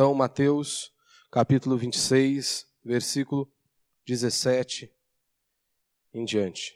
[0.00, 0.90] então Mateus,
[1.30, 3.52] capítulo 26, versículo
[4.06, 4.90] 17
[6.14, 6.72] em diante.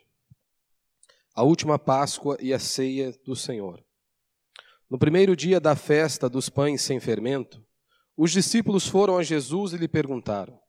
[1.34, 3.82] A última Páscoa e a ceia do Senhor.
[4.90, 7.64] No primeiro dia da festa dos pães sem fermento,
[8.14, 10.61] os discípulos foram a Jesus e lhe perguntaram: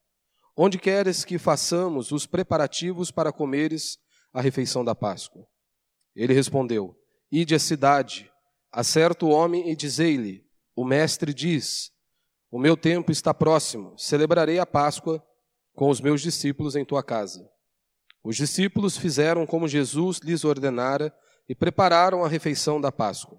[0.55, 3.99] Onde queres que façamos os preparativos para comeres
[4.31, 5.45] a refeição da Páscoa?
[6.15, 6.97] Ele respondeu:
[7.29, 8.31] Ide à cidade,
[8.71, 11.93] a certo homem e dizei-lhe: O mestre diz:
[12.55, 15.21] O meu tempo está próximo, celebrarei a Páscoa
[15.73, 17.45] com os meus discípulos em tua casa.
[18.23, 21.13] Os discípulos fizeram como Jesus lhes ordenara
[21.49, 23.37] e prepararam a refeição da Páscoa.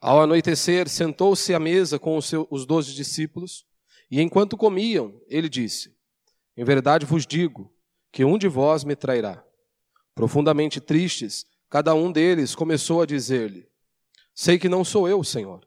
[0.00, 3.66] Ao anoitecer, sentou-se à mesa com os, seus, os doze discípulos,
[4.08, 5.92] e enquanto comiam, ele disse:
[6.56, 7.74] Em verdade vos digo
[8.12, 9.42] que um de vós me trairá.
[10.14, 13.66] Profundamente tristes, cada um deles começou a dizer-lhe:
[14.32, 15.66] Sei que não sou eu, Senhor.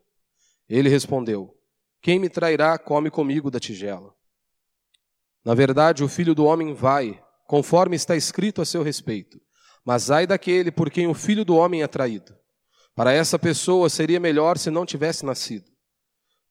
[0.69, 1.53] Ele respondeu:
[2.03, 4.13] Quem me trairá, come comigo da tigela.
[5.43, 9.39] Na verdade, o filho do homem vai, conforme está escrito a seu respeito.
[9.85, 12.35] Mas ai daquele por quem o filho do homem é traído.
[12.93, 15.71] Para essa pessoa seria melhor se não tivesse nascido.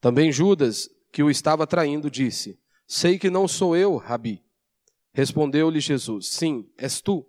[0.01, 4.43] Também Judas, que o estava traindo, disse: Sei que não sou eu, Rabi.
[5.13, 7.27] Respondeu-lhe Jesus: Sim, és tu.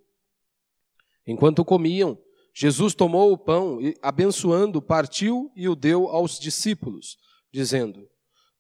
[1.28, 2.18] Enquanto comiam,
[2.54, 7.18] Jesus tomou o pão e, abençoando, partiu e o deu aos discípulos,
[7.52, 8.13] dizendo: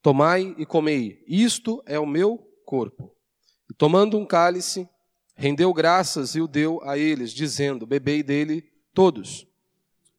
[0.03, 3.15] Tomai e comei, isto é o meu corpo.
[3.71, 4.85] E tomando um cálice,
[5.33, 9.47] rendeu graças e o deu a eles, dizendo: Bebei dele todos.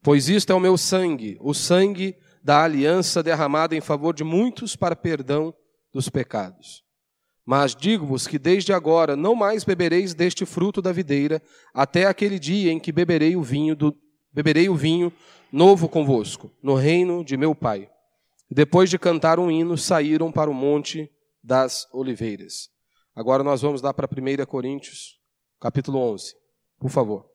[0.03, 4.75] Pois isto é o meu sangue, o sangue da aliança derramado em favor de muitos
[4.75, 5.55] para perdão
[5.93, 6.83] dos pecados.
[7.45, 11.43] Mas digo-vos que desde agora não mais bebereis deste fruto da videira,
[11.75, 13.95] até aquele dia em que beberei o vinho do
[14.33, 15.13] beberei o vinho
[15.53, 17.91] novo convosco, no reino de meu Pai.
[18.51, 21.11] Depois de cantar um hino, saíram para o monte
[21.43, 22.71] das oliveiras.
[23.15, 25.21] Agora nós vamos lá para 1 Coríntios,
[25.61, 26.37] capítulo 11.
[26.79, 27.31] Por favor.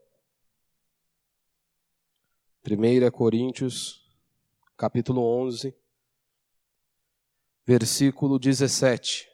[2.65, 4.05] 1 Coríntios,
[4.77, 5.75] capítulo 11,
[7.65, 9.29] versículo 17.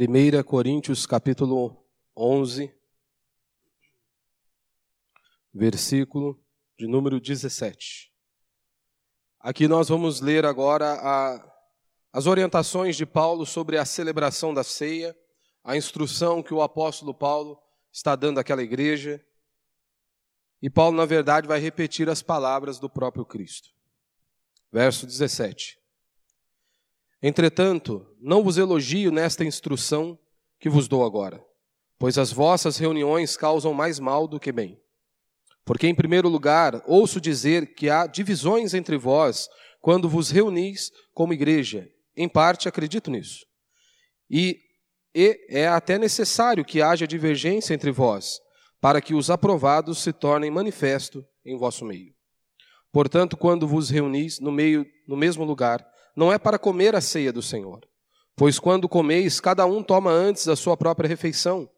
[0.00, 1.76] Primeira Coríntios capítulo
[2.16, 2.74] 11,
[5.52, 6.42] versículo
[6.78, 8.10] de número 17.
[9.38, 11.52] Aqui nós vamos ler agora a,
[12.14, 15.14] as orientações de Paulo sobre a celebração da ceia,
[15.62, 17.60] a instrução que o apóstolo Paulo
[17.92, 19.22] está dando àquela igreja.
[20.62, 23.68] E Paulo, na verdade, vai repetir as palavras do próprio Cristo.
[24.72, 25.78] Verso 17.
[27.22, 30.18] Entretanto, não vos elogio nesta instrução
[30.58, 31.44] que vos dou agora,
[31.98, 34.80] pois as vossas reuniões causam mais mal do que bem.
[35.64, 39.48] Porque, em primeiro lugar, ouço dizer que há divisões entre vós
[39.80, 41.88] quando vos reunis como igreja.
[42.16, 43.46] Em parte, acredito nisso.
[44.28, 44.58] E,
[45.14, 48.40] e é até necessário que haja divergência entre vós,
[48.80, 52.14] para que os aprovados se tornem manifesto em vosso meio.
[52.92, 55.84] Portanto, quando vos reunis no meio no mesmo lugar,
[56.16, 57.80] não é para comer a ceia do Senhor.
[58.36, 61.68] Pois quando comeis, cada um toma antes a sua própria refeição.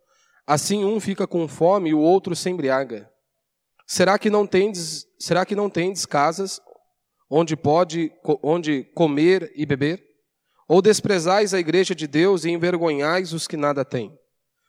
[0.47, 3.11] Assim um fica com fome e o outro se embriaga.
[3.87, 6.61] Será que não tendes, será que não tendes casas
[7.29, 10.03] onde pode onde comer e beber?
[10.69, 14.17] Ou desprezais a igreja de Deus e envergonhais os que nada têm?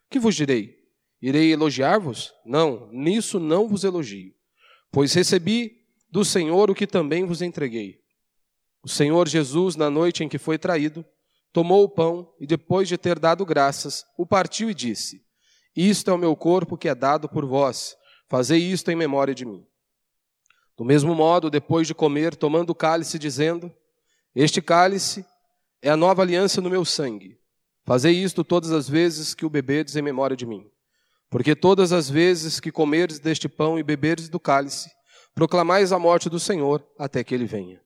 [0.09, 0.75] Que vos direi?
[1.21, 2.33] Irei elogiar-vos?
[2.45, 4.33] Não, nisso não vos elogio.
[4.91, 5.71] Pois recebi
[6.09, 8.02] do Senhor o que também vos entreguei
[8.83, 11.05] o Senhor Jesus, na noite em que foi traído,
[11.53, 15.23] tomou o pão e, depois de ter dado graças, o partiu e disse:
[15.73, 17.95] Isto é o meu corpo que é dado por vós,
[18.27, 19.65] fazei isto em memória de mim.
[20.75, 23.71] Do mesmo modo, depois de comer, tomando o cálice, dizendo:
[24.35, 25.25] Este cálice
[25.81, 27.39] é a nova aliança no meu sangue.
[27.85, 30.69] Fazei isto todas as vezes que o bebedes em memória de mim.
[31.29, 34.89] Porque todas as vezes que comerdes deste pão e beberdes do cálice,
[35.35, 37.82] proclamais a morte do Senhor até que ele venha.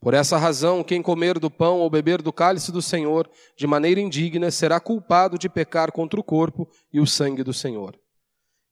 [0.00, 4.00] Por essa razão, quem comer do pão ou beber do cálice do Senhor de maneira
[4.00, 8.00] indigna será culpado de pecar contra o corpo e o sangue do Senhor.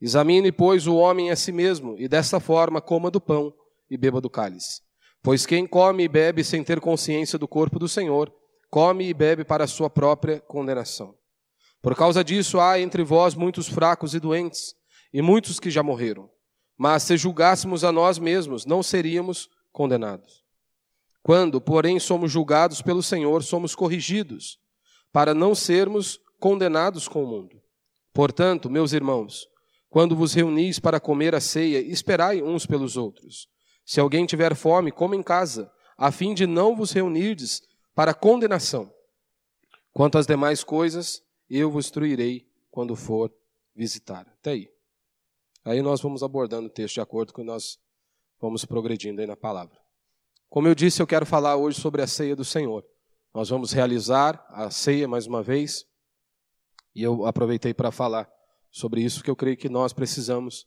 [0.01, 3.53] Examine, pois, o homem a si mesmo, e desta forma coma do pão
[3.91, 4.81] e beba do cálice.
[5.23, 8.33] Pois quem come e bebe sem ter consciência do corpo do Senhor,
[8.71, 11.15] come e bebe para a sua própria condenação.
[11.83, 14.75] Por causa disso, há entre vós muitos fracos e doentes,
[15.13, 16.31] e muitos que já morreram.
[16.77, 20.48] Mas se julgássemos a nós mesmos, não seríamos condenados.
[21.23, 24.59] Quando, porém, somos julgados pelo Senhor, somos corrigidos,
[25.13, 27.61] para não sermos condenados com o mundo.
[28.13, 29.47] Portanto, meus irmãos,
[29.89, 33.49] quando vos reunis para comer a ceia, esperai uns pelos outros.
[33.85, 37.63] Se alguém tiver fome, coma em casa, a fim de não vos reunirdes
[37.95, 38.93] para condenação.
[39.93, 43.33] Quanto às demais coisas, eu vos instruirei quando for
[43.75, 44.27] visitar.
[44.39, 44.69] Até aí.
[45.65, 47.79] Aí nós vamos abordando o texto de acordo com nós
[48.41, 49.77] vamos progredindo aí na palavra.
[50.51, 52.83] Como eu disse, eu quero falar hoje sobre a ceia do Senhor.
[53.35, 55.85] Nós vamos realizar a ceia mais uma vez,
[56.95, 58.27] e eu aproveitei para falar
[58.71, 60.67] sobre isso, que eu creio que nós precisamos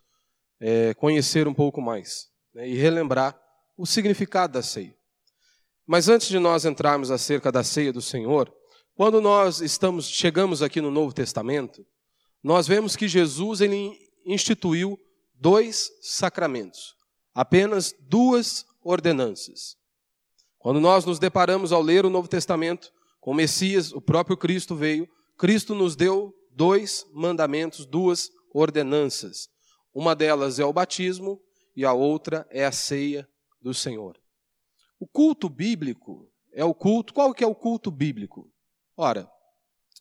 [0.59, 3.35] é, conhecer um pouco mais né, e relembrar
[3.75, 4.95] o significado da ceia.
[5.87, 8.53] Mas antes de nós entrarmos acerca da ceia do Senhor,
[8.93, 11.83] quando nós estamos chegamos aqui no Novo Testamento,
[12.43, 13.97] nós vemos que Jesus ele
[14.27, 14.95] instituiu
[15.33, 16.95] dois sacramentos,
[17.33, 19.77] apenas duas ordenanças.
[20.59, 24.75] Quando nós nos deparamos ao ler o Novo Testamento com o Messias, o próprio Cristo
[24.75, 29.49] veio, Cristo nos deu dois mandamentos, duas ordenanças.
[29.93, 31.41] Uma delas é o batismo
[31.75, 33.27] e a outra é a ceia
[33.61, 34.17] do Senhor.
[34.99, 38.51] O culto bíblico é o culto, qual que é o culto bíblico?
[38.95, 39.29] Ora,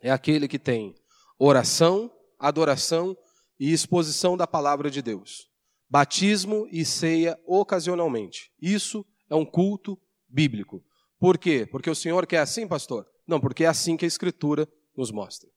[0.00, 0.94] é aquele que tem
[1.38, 3.16] oração, adoração
[3.58, 5.49] e exposição da palavra de Deus.
[5.90, 8.52] Batismo e ceia ocasionalmente.
[8.62, 9.98] Isso é um culto
[10.28, 10.84] bíblico.
[11.18, 11.66] Por quê?
[11.70, 13.06] Porque o Senhor quer assim, pastor?
[13.26, 15.50] Não, porque é assim que a Escritura nos mostra.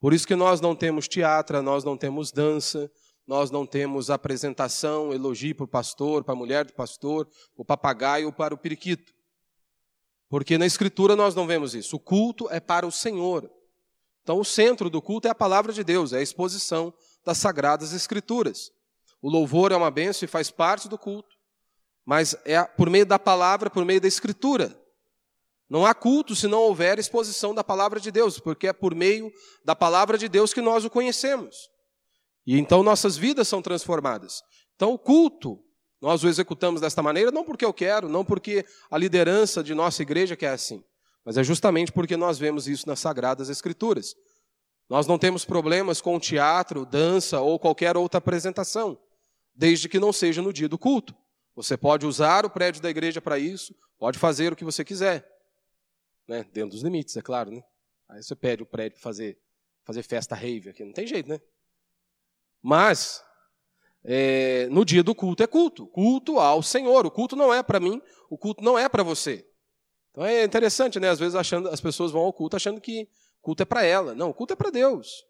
[0.00, 2.90] Por isso que nós não temos teatro, nós não temos dança,
[3.26, 8.32] nós não temos apresentação, elogio para o pastor, para a mulher do pastor, o papagaio
[8.32, 9.12] para o periquito.
[10.28, 11.96] Porque na Escritura nós não vemos isso.
[11.96, 13.50] O culto é para o Senhor.
[14.22, 16.94] Então, o centro do culto é a palavra de Deus, é a exposição
[17.24, 18.70] das sagradas Escrituras.
[19.22, 21.36] O louvor é uma benção e faz parte do culto,
[22.04, 24.76] mas é por meio da palavra, por meio da Escritura.
[25.68, 29.32] Não há culto se não houver exposição da palavra de Deus, porque é por meio
[29.64, 31.70] da palavra de Deus que nós o conhecemos.
[32.44, 34.42] E então nossas vidas são transformadas.
[34.74, 35.62] Então o culto,
[36.00, 40.02] nós o executamos desta maneira, não porque eu quero, não porque a liderança de nossa
[40.02, 40.82] igreja quer assim,
[41.24, 44.14] mas é justamente porque nós vemos isso nas Sagradas Escrituras.
[44.88, 48.98] Nós não temos problemas com teatro, dança ou qualquer outra apresentação,
[49.60, 51.14] desde que não seja no dia do culto.
[51.54, 55.30] Você pode usar o prédio da igreja para isso, pode fazer o que você quiser
[56.30, 56.46] né?
[56.52, 57.60] Dentro dos limites, é claro, né?
[58.08, 59.36] Aí você pede o prédio para fazer,
[59.84, 61.40] fazer festa rave aqui, não tem jeito, né?
[62.62, 63.20] Mas,
[64.04, 67.04] é, no dia do culto é culto, culto ao Senhor.
[67.04, 69.44] O culto não é para mim, o culto não é para você.
[70.12, 71.08] Então é interessante, né?
[71.08, 73.08] Às vezes achando, as pessoas vão ao culto achando que
[73.42, 74.14] culto é para ela.
[74.14, 75.26] Não, o culto é para Deus.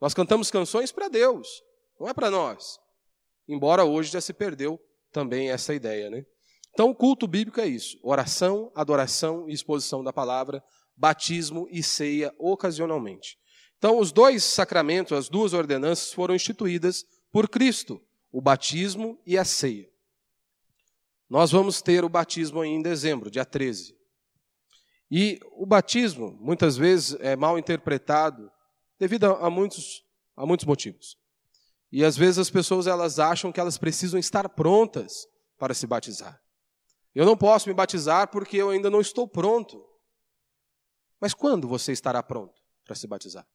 [0.00, 1.62] Nós cantamos canções para Deus,
[1.98, 2.80] não é para nós.
[3.48, 4.80] Embora hoje já se perdeu
[5.12, 6.24] também essa ideia, né?
[6.72, 10.62] Então, o culto bíblico é isso: oração, adoração e exposição da palavra,
[10.96, 13.38] batismo e ceia ocasionalmente.
[13.78, 18.00] Então, os dois sacramentos, as duas ordenanças foram instituídas por Cristo,
[18.32, 19.88] o batismo e a ceia.
[21.28, 23.94] Nós vamos ter o batismo aí em dezembro, dia 13.
[25.10, 28.50] E o batismo, muitas vezes, é mal interpretado
[28.98, 30.04] devido a, muitos,
[30.36, 31.16] a muitos motivos.
[31.94, 36.42] E às vezes as pessoas elas acham que elas precisam estar prontas para se batizar.
[37.14, 39.80] Eu não posso me batizar porque eu ainda não estou pronto.
[41.20, 43.46] Mas quando você estará pronto para se batizar?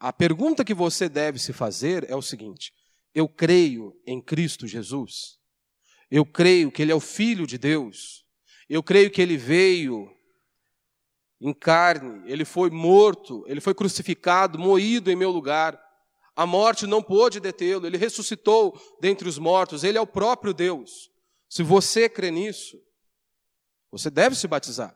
[0.00, 2.72] A pergunta que você deve se fazer é o seguinte:
[3.14, 5.38] eu creio em Cristo Jesus?
[6.10, 8.26] Eu creio que Ele é o Filho de Deus?
[8.68, 10.12] Eu creio que Ele veio
[11.40, 15.85] em carne, Ele foi morto, Ele foi crucificado, moído em meu lugar.
[16.36, 21.10] A morte não pôde detê-lo, Ele ressuscitou dentre os mortos, Ele é o próprio Deus.
[21.48, 22.78] Se você crê nisso,
[23.90, 24.94] você deve se batizar.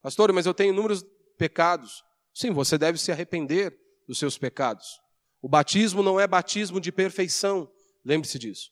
[0.00, 1.04] Pastor, mas eu tenho inúmeros
[1.36, 2.02] pecados.
[2.32, 4.86] Sim, você deve se arrepender dos seus pecados.
[5.42, 7.70] O batismo não é batismo de perfeição,
[8.04, 8.70] lembre-se disso.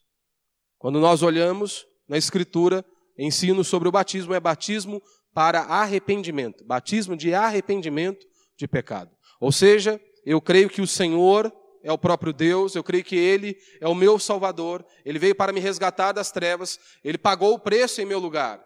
[0.78, 2.84] Quando nós olhamos na Escritura,
[3.18, 5.02] ensino sobre o batismo é batismo
[5.34, 8.26] para arrependimento, batismo de arrependimento
[8.56, 9.14] de pecado.
[9.40, 13.56] Ou seja, eu creio que o Senhor é o próprio Deus, eu creio que Ele
[13.80, 18.00] é o meu Salvador, Ele veio para me resgatar das trevas, Ele pagou o preço
[18.00, 18.64] em meu lugar.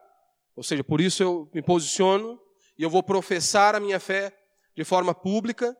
[0.57, 2.41] Ou seja, por isso eu me posiciono
[2.79, 4.37] e eu vou professar a minha fé
[4.77, 5.77] de forma pública,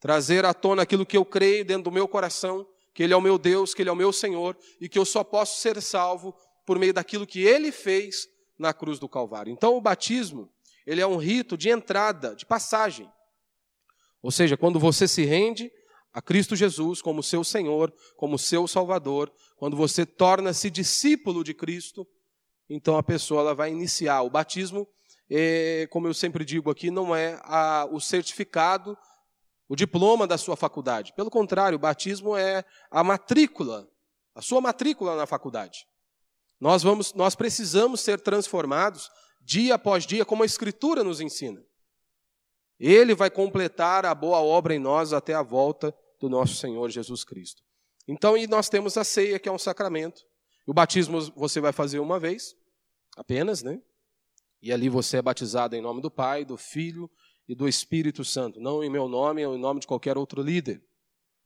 [0.00, 3.20] trazer à tona aquilo que eu creio dentro do meu coração, que Ele é o
[3.20, 6.34] meu Deus, que Ele é o meu Senhor e que eu só posso ser salvo
[6.64, 8.26] por meio daquilo que Ele fez
[8.58, 9.52] na cruz do Calvário.
[9.52, 10.50] Então o batismo,
[10.86, 13.10] ele é um rito de entrada, de passagem.
[14.26, 15.70] Ou seja, quando você se rende
[16.12, 22.04] a Cristo Jesus como seu Senhor, como seu Salvador, quando você torna-se discípulo de Cristo,
[22.68, 24.22] então a pessoa ela vai iniciar.
[24.22, 24.84] O batismo,
[25.90, 28.98] como eu sempre digo aqui, não é a, o certificado,
[29.68, 31.12] o diploma da sua faculdade.
[31.12, 33.88] Pelo contrário, o batismo é a matrícula,
[34.34, 35.86] a sua matrícula na faculdade.
[36.58, 39.08] Nós, vamos, nós precisamos ser transformados
[39.40, 41.64] dia após dia, como a Escritura nos ensina.
[42.78, 47.24] Ele vai completar a boa obra em nós até a volta do nosso Senhor Jesus
[47.24, 47.62] Cristo.
[48.06, 50.22] Então, e nós temos a ceia, que é um sacramento.
[50.66, 52.54] O batismo você vai fazer uma vez,
[53.16, 53.80] apenas, né?
[54.60, 57.10] E ali você é batizado em nome do Pai, do Filho
[57.48, 58.60] e do Espírito Santo.
[58.60, 60.82] Não em meu nome ou em nome de qualquer outro líder,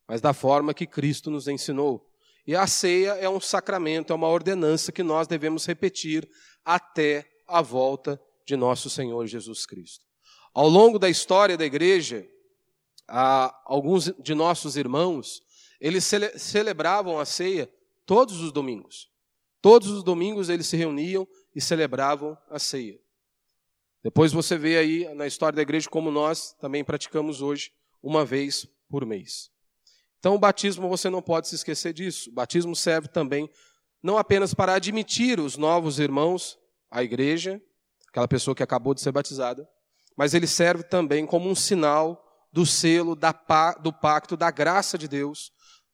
[0.09, 2.07] mas da forma que Cristo nos ensinou.
[2.47, 6.29] E a ceia é um sacramento, é uma ordenança que nós devemos repetir
[6.65, 10.10] até a volta de nosso Senhor Jesus Cristo.
[10.53, 12.27] Ao longo da história da igreja,
[13.65, 15.43] alguns de nossos irmãos,
[15.81, 17.73] eles cele celebravam a ceia
[18.05, 19.11] todos os domingos.
[19.63, 22.99] Todos os domingos eles se reuniam e celebravam a ceia.
[24.03, 28.67] Depois você vê aí na história da igreja como nós também praticamos hoje, uma vez
[28.89, 29.51] por mês.
[30.19, 32.31] Então, o batismo você não pode se esquecer disso.
[32.31, 33.49] O batismo serve também
[34.03, 36.59] não apenas para admitir os novos irmãos
[36.91, 37.61] à igreja,
[38.09, 39.69] aquela pessoa que acabou de ser batizada,
[40.17, 43.33] mas ele serve também como um sinal do selo da,
[43.81, 45.53] do pacto da graça de Deus,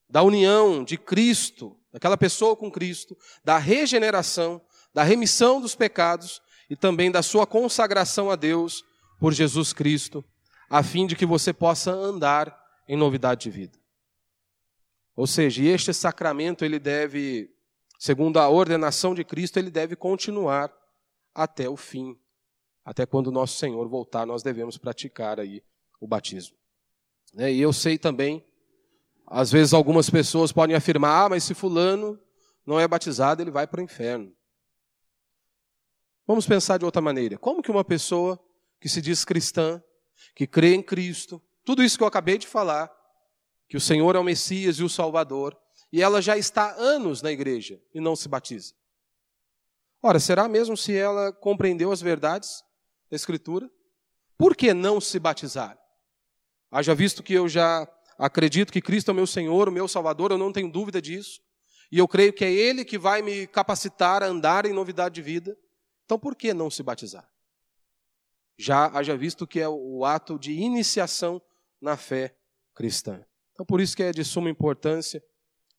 [0.09, 4.61] da união de Cristo, daquela pessoa com Cristo, da regeneração,
[4.93, 8.83] da remissão dos pecados e também da sua consagração a Deus
[9.19, 10.23] por Jesus Cristo,
[10.69, 12.55] a fim de que você possa andar
[12.87, 13.77] em novidade de vida.
[15.15, 17.49] Ou seja, este sacramento ele deve,
[17.97, 20.71] segundo a ordenação de Cristo, ele deve continuar
[21.33, 22.15] até o fim.
[22.87, 25.61] Até quando nosso Senhor voltar, nós devemos praticar aí
[25.99, 26.55] o batismo.
[27.33, 28.41] Né, e eu sei também,
[29.25, 32.17] às vezes algumas pessoas podem afirmar, ah, mas se fulano
[32.65, 34.33] não é batizado, ele vai para o inferno.
[36.25, 37.37] Vamos pensar de outra maneira.
[37.37, 38.39] Como que uma pessoa
[38.79, 39.83] que se diz cristã,
[40.33, 42.89] que crê em Cristo, tudo isso que eu acabei de falar,
[43.67, 45.57] que o Senhor é o Messias e o Salvador,
[45.91, 48.73] e ela já está anos na igreja e não se batiza.
[50.01, 52.65] Ora, será mesmo se ela compreendeu as verdades
[53.09, 53.69] da Escritura?
[54.37, 55.77] Por que não se batizar?
[56.71, 57.87] Haja visto que eu já
[58.17, 61.39] acredito que Cristo é o meu Senhor, o meu Salvador, eu não tenho dúvida disso.
[61.91, 65.21] E eu creio que é Ele que vai me capacitar a andar em novidade de
[65.21, 65.57] vida.
[66.05, 67.29] Então por que não se batizar?
[68.57, 71.41] Já haja visto que é o ato de iniciação
[71.81, 72.35] na fé
[72.73, 73.23] cristã.
[73.53, 75.23] Então, por isso que é de suma importância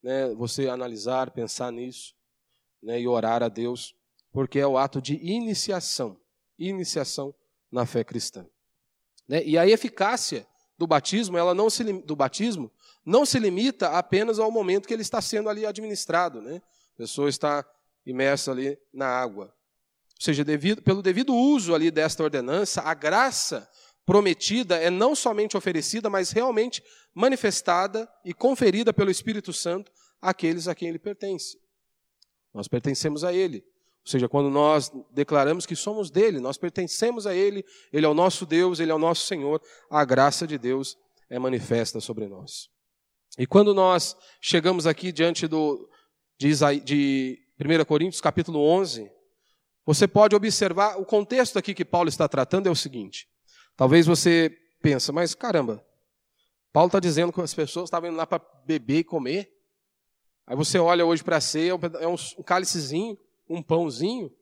[0.02, 2.14] né, você analisar, pensar nisso
[2.82, 3.94] né, e orar a Deus,
[4.32, 6.20] porque é o ato de iniciação,
[6.58, 7.34] iniciação
[7.70, 8.46] na fé cristã.
[9.28, 9.44] Né?
[9.44, 10.46] E a eficácia
[10.76, 12.70] do batismo, ela não se, do batismo,
[13.04, 16.62] não se limita apenas ao momento que ele está sendo ali administrado, né?
[16.94, 17.64] A pessoa está
[18.06, 19.46] imersa ali na água.
[19.46, 23.68] Ou seja, devido, pelo devido uso ali desta ordenança, a graça
[24.04, 26.82] prometida é não somente oferecida, mas realmente
[27.14, 31.58] manifestada e conferida pelo Espírito Santo àqueles a quem ele pertence.
[32.54, 33.64] Nós pertencemos a ele.
[34.08, 37.62] Ou seja, quando nós declaramos que somos dele, nós pertencemos a ele,
[37.92, 39.60] ele é o nosso Deus, ele é o nosso Senhor,
[39.90, 40.96] a graça de Deus
[41.28, 42.70] é manifesta sobre nós.
[43.38, 45.86] E quando nós chegamos aqui diante do,
[46.38, 49.12] de, de 1 Coríntios capítulo 11,
[49.84, 53.28] você pode observar, o contexto aqui que Paulo está tratando é o seguinte.
[53.76, 54.50] Talvez você
[54.80, 55.84] pense, mas caramba,
[56.72, 59.52] Paulo está dizendo que as pessoas estavam indo lá para beber e comer.
[60.46, 63.18] Aí você olha hoje para a ceia, é um, um cálicezinho,
[63.48, 64.34] um pãozinho.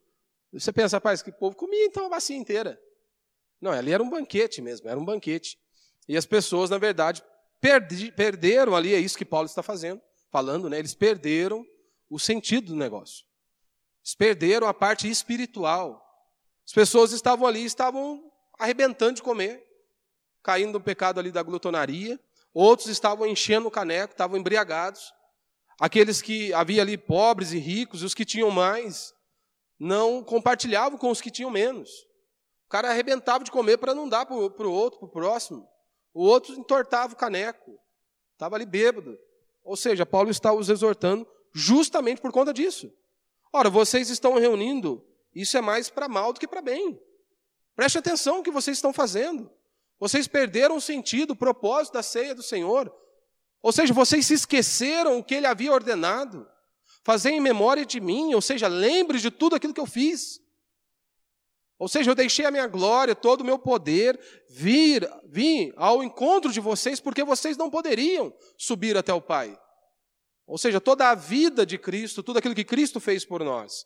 [0.53, 2.81] Você pensa, rapaz, que povo comia então a bacia inteira.
[3.61, 5.59] Não, ali era um banquete mesmo, era um banquete.
[6.09, 7.23] E as pessoas, na verdade,
[7.61, 10.79] perdi, perderam ali, é isso que Paulo está fazendo, falando, né?
[10.79, 11.67] Eles perderam
[12.09, 13.25] o sentido do negócio.
[14.05, 16.03] Eles perderam a parte espiritual.
[16.65, 19.65] As pessoas estavam ali, estavam arrebentando de comer,
[20.43, 22.21] caindo no pecado ali da glutonaria.
[22.55, 25.13] Outros estavam enchendo o caneco, estavam embriagados.
[25.78, 29.14] Aqueles que havia ali pobres e ricos, e os que tinham mais,
[29.78, 31.90] não compartilhavam com os que tinham menos.
[32.66, 35.68] O cara arrebentava de comer para não dar para o outro, para o próximo.
[36.14, 37.78] O outro entortava o caneco,
[38.33, 39.18] estava ali bêbado.
[39.62, 42.90] Ou seja, Paulo está os exortando justamente por conta disso.
[43.52, 45.04] Ora, vocês estão reunindo,
[45.35, 47.00] isso é mais para mal do que para bem.
[47.75, 49.50] Preste atenção no que vocês estão fazendo.
[49.99, 52.92] Vocês perderam o sentido, o propósito da ceia do Senhor.
[53.66, 56.49] Ou seja, vocês se esqueceram o que ele havia ordenado.
[57.02, 60.40] Fazer em memória de mim, ou seja, lembre de tudo aquilo que eu fiz.
[61.76, 66.52] Ou seja, eu deixei a minha glória, todo o meu poder, vir, vir ao encontro
[66.52, 69.58] de vocês, porque vocês não poderiam subir até o Pai.
[70.46, 73.85] Ou seja, toda a vida de Cristo, tudo aquilo que Cristo fez por nós.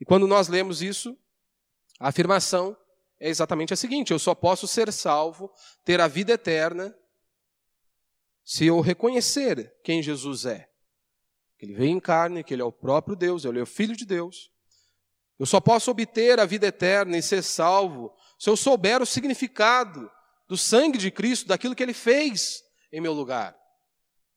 [0.00, 1.14] E quando nós lemos isso,
[2.00, 2.74] a afirmação
[3.20, 5.52] é exatamente a seguinte: eu só posso ser salvo,
[5.84, 6.96] ter a vida eterna,
[8.48, 10.70] se eu reconhecer quem Jesus é.
[11.58, 13.94] Que ele veio em carne, que ele é o próprio Deus, ele é o Filho
[13.94, 14.50] de Deus.
[15.38, 20.10] Eu só posso obter a vida eterna e ser salvo se eu souber o significado
[20.48, 23.54] do sangue de Cristo, daquilo que ele fez em meu lugar,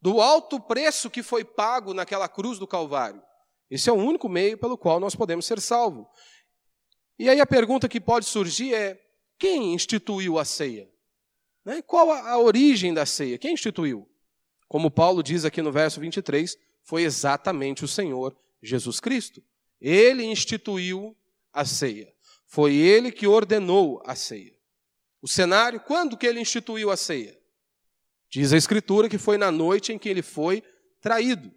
[0.01, 3.23] do alto preço que foi pago naquela cruz do Calvário.
[3.69, 6.05] Esse é o único meio pelo qual nós podemos ser salvos.
[7.17, 9.01] E aí a pergunta que pode surgir é:
[9.39, 10.91] quem instituiu a ceia?
[11.63, 11.81] Né?
[11.81, 13.37] Qual a, a origem da ceia?
[13.37, 14.07] Quem instituiu?
[14.67, 19.43] Como Paulo diz aqui no verso 23, foi exatamente o Senhor Jesus Cristo.
[19.79, 21.15] Ele instituiu
[21.51, 22.13] a ceia.
[22.47, 24.53] Foi ele que ordenou a ceia.
[25.21, 27.37] O cenário, quando que ele instituiu a ceia?
[28.29, 30.63] Diz a Escritura que foi na noite em que ele foi
[31.01, 31.51] traído.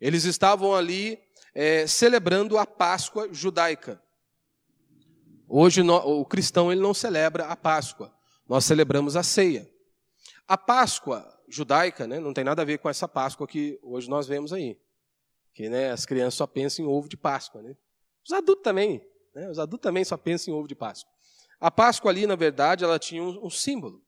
[0.00, 1.18] Eles estavam ali
[1.54, 4.02] é, celebrando a Páscoa judaica.
[5.48, 8.14] Hoje no, o cristão ele não celebra a Páscoa,
[8.52, 9.66] nós celebramos a ceia.
[10.46, 14.26] A Páscoa judaica né, não tem nada a ver com essa Páscoa que hoje nós
[14.26, 14.78] vemos aí.
[15.54, 17.62] Que né, as crianças só pensam em ovo de Páscoa.
[17.62, 17.74] Né?
[18.22, 19.02] Os adultos também.
[19.34, 21.10] Né, os adultos também só pensam em ovo de Páscoa.
[21.58, 24.04] A Páscoa ali, na verdade, ela tinha um, um símbolo.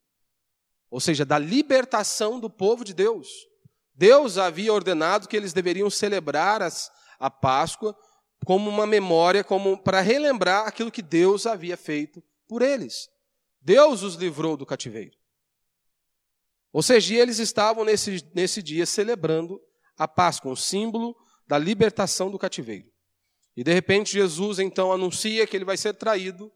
[0.91, 3.27] Ou seja, da libertação do povo de Deus.
[3.95, 7.97] Deus havia ordenado que eles deveriam celebrar as, a Páscoa
[8.45, 13.09] como uma memória, como para relembrar aquilo que Deus havia feito por eles.
[13.65, 15.17] Deus os livrou do cativeiro.
[16.71, 19.59] Ou seja, eles estavam nesse, nesse dia celebrando
[19.97, 21.13] a Páscoa, um símbolo
[21.45, 22.89] da libertação do cativeiro.
[23.57, 26.51] E de repente Jesus então anuncia que ele vai ser traído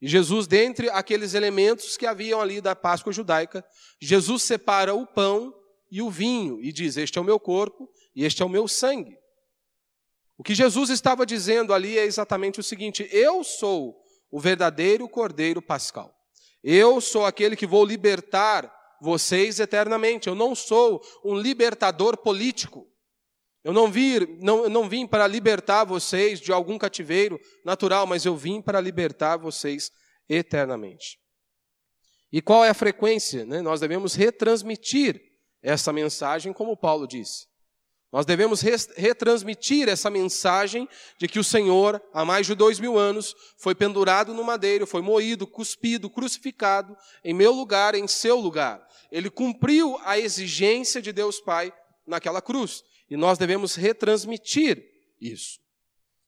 [0.00, 3.64] e Jesus, dentre aqueles elementos que haviam ali da Páscoa judaica,
[4.00, 5.54] Jesus separa o pão
[5.90, 8.68] e o vinho e diz: Este é o meu corpo e este é o meu
[8.68, 9.16] sangue.
[10.36, 13.98] O que Jesus estava dizendo ali é exatamente o seguinte: Eu sou
[14.30, 16.14] o verdadeiro cordeiro pascal.
[16.68, 18.68] Eu sou aquele que vou libertar
[19.00, 20.26] vocês eternamente.
[20.26, 22.90] Eu não sou um libertador político.
[23.62, 28.36] Eu não vim, não, não vim para libertar vocês de algum cativeiro natural, mas eu
[28.36, 29.92] vim para libertar vocês
[30.28, 31.20] eternamente.
[32.32, 33.44] E qual é a frequência?
[33.44, 33.62] Né?
[33.62, 35.22] Nós devemos retransmitir
[35.62, 37.46] essa mensagem, como Paulo disse.
[38.12, 40.88] Nós devemos retransmitir essa mensagem
[41.18, 45.02] de que o Senhor, há mais de dois mil anos, foi pendurado no madeiro, foi
[45.02, 48.86] moído, cuspido, crucificado em meu lugar, em seu lugar.
[49.10, 51.72] Ele cumpriu a exigência de Deus Pai
[52.06, 52.82] naquela cruz.
[53.10, 54.84] E nós devemos retransmitir
[55.20, 55.58] isso.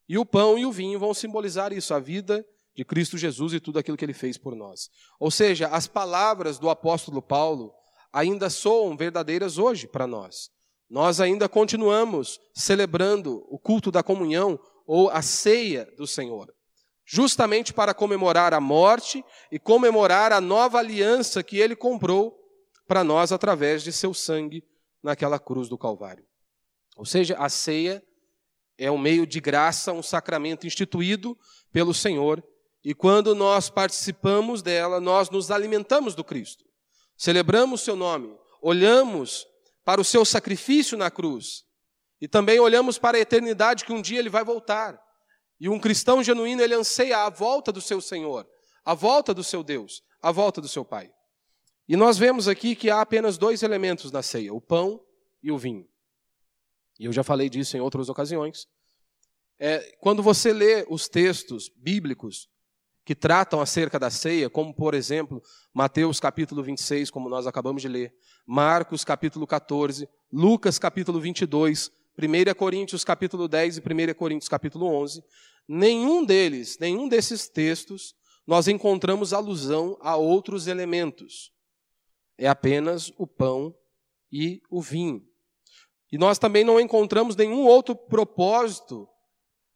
[0.09, 3.61] E o pão e o vinho vão simbolizar isso, a vida de Cristo Jesus e
[3.61, 4.89] tudo aquilo que ele fez por nós.
[5.19, 7.73] Ou seja, as palavras do apóstolo Paulo
[8.13, 10.51] ainda soam verdadeiras hoje para nós.
[10.89, 16.53] Nós ainda continuamos celebrando o culto da comunhão ou a ceia do Senhor,
[17.05, 19.23] justamente para comemorar a morte
[19.53, 22.39] e comemorar a nova aliança que ele comprou
[22.87, 24.65] para nós através de seu sangue
[25.03, 26.25] naquela cruz do Calvário.
[26.97, 28.03] Ou seja, a ceia
[28.79, 31.37] é um meio de graça, um sacramento instituído
[31.71, 32.43] pelo Senhor,
[32.83, 36.65] e quando nós participamos dela, nós nos alimentamos do Cristo.
[37.17, 39.47] Celebramos seu nome, olhamos
[39.89, 41.65] para o seu sacrifício na cruz
[42.21, 45.03] e também olhamos para a eternidade que um dia ele vai voltar.
[45.59, 48.47] E um cristão genuíno, ele anseia a volta do seu Senhor,
[48.85, 51.11] a volta do seu Deus, a volta do seu Pai.
[51.89, 55.03] E nós vemos aqui que há apenas dois elementos na ceia: o pão
[55.43, 55.89] e o vinho.
[57.01, 58.67] E eu já falei disso em outras ocasiões.
[59.59, 62.47] É, quando você lê os textos bíblicos
[63.07, 67.89] que tratam acerca da ceia, como por exemplo, Mateus capítulo 26, como nós acabamos de
[67.89, 68.15] ler,
[68.51, 75.23] Marcos capítulo 14, Lucas capítulo 22, 1 Coríntios capítulo 10 e 1 Coríntios capítulo 11,
[75.69, 78.15] nenhum deles, nenhum desses textos,
[78.47, 81.53] nós encontramos alusão a outros elementos.
[82.39, 83.77] É apenas o pão
[84.33, 85.23] e o vinho.
[86.11, 89.07] E nós também não encontramos nenhum outro propósito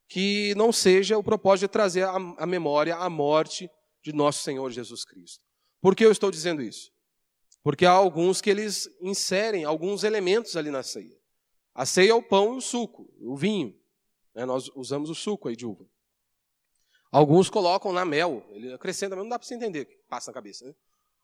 [0.08, 3.68] que não seja o propósito de trazer à memória a morte
[4.02, 5.44] de nosso Senhor Jesus Cristo.
[5.78, 6.90] Por que eu estou dizendo isso?
[7.62, 11.16] Porque há alguns que eles inserem alguns elementos ali na ceia.
[11.74, 13.74] A ceia é o pão e o suco, o vinho.
[14.34, 14.44] Né?
[14.44, 15.86] Nós usamos o suco aí de uva.
[17.10, 20.30] Alguns colocam na mel, ele acrescenta, mas não dá para você entender o que passa
[20.30, 20.64] na cabeça.
[20.66, 20.74] Né?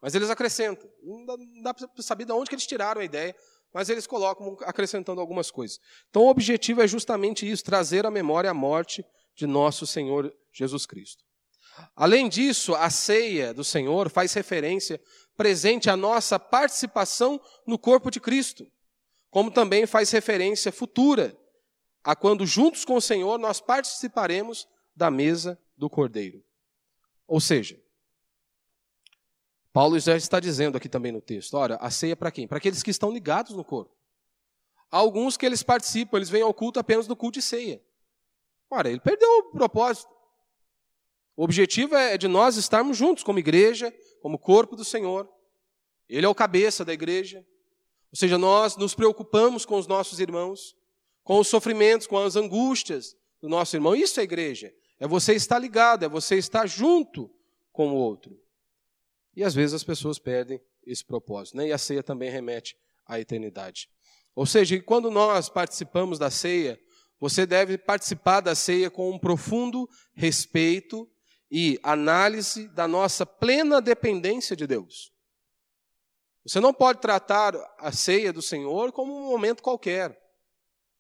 [0.01, 0.89] Mas eles acrescentam.
[1.03, 3.35] Não dá, dá para saber de onde que eles tiraram a ideia
[3.73, 5.79] mas eles colocam acrescentando algumas coisas.
[6.09, 10.87] Então o objetivo é justamente isso, trazer à memória a morte de nosso Senhor Jesus
[10.87, 11.25] Cristo.
[11.95, 15.01] Além disso, a ceia do Senhor faz referência
[15.39, 18.67] presente à nossa participação no corpo de Cristo,
[19.31, 21.39] como também faz referência futura
[22.03, 26.45] a quando juntos com o Senhor nós participaremos da mesa do Cordeiro.
[27.25, 27.81] Ou seja,
[29.73, 32.49] Paulo já está dizendo aqui também no texto: olha, a ceia é para quem?
[32.49, 33.95] Para aqueles que estão ligados no corpo.
[34.91, 37.81] Há alguns que eles participam, eles vêm ao culto apenas do culto de ceia.
[38.69, 40.18] Ora, ele perdeu o propósito.
[41.39, 45.33] O objetivo é de nós estarmos juntos como igreja, como corpo do Senhor.
[46.09, 47.47] Ele é o cabeça da igreja.
[48.11, 50.75] Ou seja, nós nos preocupamos com os nossos irmãos,
[51.23, 53.95] com os sofrimentos, com as angústias do nosso irmão.
[53.95, 54.75] Isso é igreja.
[54.99, 57.31] É você estar ligado, é você estar junto
[57.73, 58.37] com o outro.
[59.37, 61.57] E às vezes as pessoas perdem esse propósito.
[61.57, 61.69] Né?
[61.69, 63.89] E a ceia também remete à eternidade.
[64.35, 66.81] Ou seja, quando nós participamos da ceia,
[67.21, 71.09] você deve participar da ceia com um profundo respeito
[71.51, 75.13] e análise da nossa plena dependência de Deus.
[76.45, 80.19] Você não pode tratar a ceia do Senhor como um momento qualquer.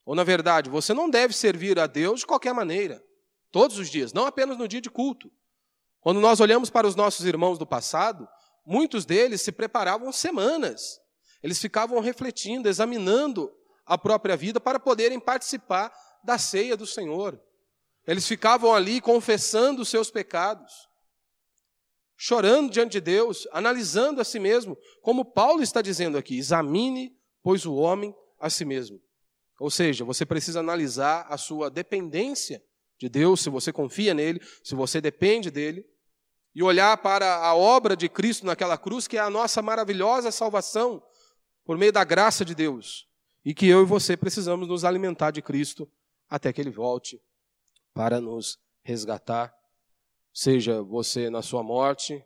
[0.04, 3.02] Ou, na verdade, você não deve servir a Deus de qualquer maneira,
[3.50, 5.30] todos os dias, não apenas no dia de culto.
[6.00, 8.28] Quando nós olhamos para os nossos irmãos do passado,
[8.64, 11.00] muitos deles se preparavam semanas.
[11.42, 13.52] Eles ficavam refletindo, examinando
[13.84, 17.40] a própria vida para poderem participar da ceia do Senhor.
[18.08, 20.88] Eles ficavam ali confessando os seus pecados
[22.20, 27.64] chorando diante de Deus, analisando a si mesmo, como Paulo está dizendo aqui: examine, pois,
[27.64, 29.00] o homem a si mesmo.
[29.60, 32.62] Ou seja, você precisa analisar a sua dependência
[32.98, 35.86] de Deus, se você confia nele, se você depende dele,
[36.54, 41.00] e olhar para a obra de Cristo naquela cruz, que é a nossa maravilhosa salvação,
[41.64, 43.06] por meio da graça de Deus,
[43.44, 45.88] e que eu e você precisamos nos alimentar de Cristo
[46.28, 47.20] até que ele volte
[47.98, 49.52] para nos resgatar
[50.32, 52.24] seja você na sua morte,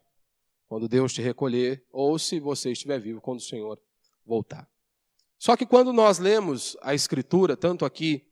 [0.69, 3.81] quando Deus te recolher, ou se você estiver vivo quando o Senhor
[4.23, 4.69] voltar.
[5.39, 8.23] Só que quando nós lemos a Escritura, tanto aqui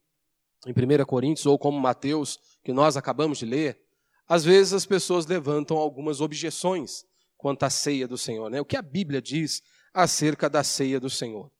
[0.66, 3.80] em 1 Coríntios ou como Mateus, que nós acabamos de ler,
[4.28, 7.06] às vezes as pessoas levantam algumas objeções
[7.38, 8.50] quanto à ceia do Senhor.
[8.50, 8.60] Né?
[8.60, 9.62] O que a Bíblia diz
[9.94, 11.50] acerca da ceia do Senhor?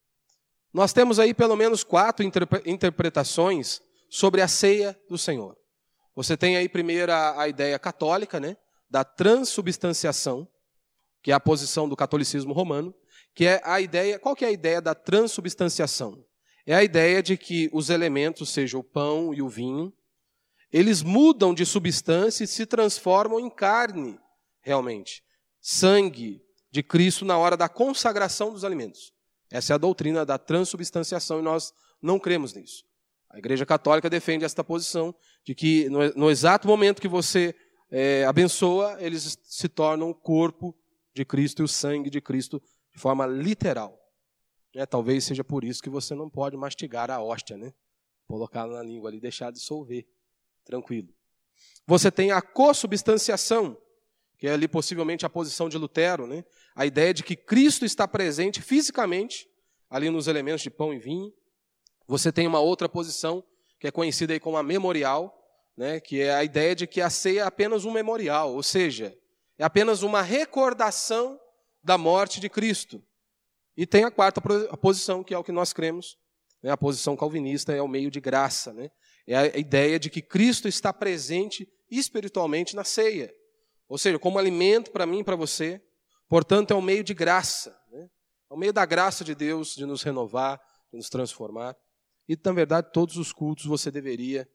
[0.75, 2.23] Nós temos aí pelo menos quatro
[2.67, 5.59] interpretações sobre a ceia do Senhor.
[6.23, 8.55] Você tem aí primeiro a, a ideia católica, né,
[8.91, 10.47] da transubstanciação,
[11.23, 12.95] que é a posição do catolicismo romano,
[13.35, 16.23] que é a ideia, qual que é a ideia da transubstanciação?
[16.67, 19.91] É a ideia de que os elementos, seja o pão e o vinho,
[20.71, 24.21] eles mudam de substância e se transformam em carne,
[24.61, 25.25] realmente.
[25.59, 29.11] Sangue de Cristo na hora da consagração dos alimentos.
[29.51, 32.85] Essa é a doutrina da transubstanciação e nós não cremos nisso.
[33.31, 35.15] A Igreja Católica defende esta posição
[35.45, 37.55] de que no, no exato momento que você
[37.91, 40.77] é, abençoa, eles se tornam o corpo
[41.15, 42.61] de Cristo e o sangue de Cristo
[42.93, 43.97] de forma literal.
[44.75, 47.73] É, talvez seja por isso que você não pode mastigar a hóstia, né?
[48.27, 50.07] Colocar na língua ali, deixar dissolver.
[50.65, 51.09] Tranquilo.
[51.87, 53.77] Você tem a consubstanciação,
[54.39, 56.45] que é ali possivelmente a posição de Lutero, né?
[56.75, 59.49] A ideia de que Cristo está presente fisicamente
[59.89, 61.33] ali nos elementos de pão e vinho.
[62.11, 63.41] Você tem uma outra posição,
[63.79, 65.33] que é conhecida aí como a memorial,
[65.77, 69.17] né, que é a ideia de que a ceia é apenas um memorial, ou seja,
[69.57, 71.39] é apenas uma recordação
[71.81, 73.01] da morte de Cristo.
[73.77, 74.41] E tem a quarta
[74.77, 76.19] posição, que é o que nós cremos,
[76.61, 78.73] né, a posição calvinista é o meio de graça.
[78.73, 78.91] Né,
[79.25, 83.33] é a ideia de que Cristo está presente espiritualmente na ceia.
[83.89, 85.81] Ou seja, como alimento para mim e para você,
[86.29, 87.73] portanto, é um meio de graça.
[87.93, 88.11] Né,
[88.51, 91.77] é o meio da graça de Deus de nos renovar, de nos transformar.
[92.31, 94.49] E, na verdade, todos os cultos você deveria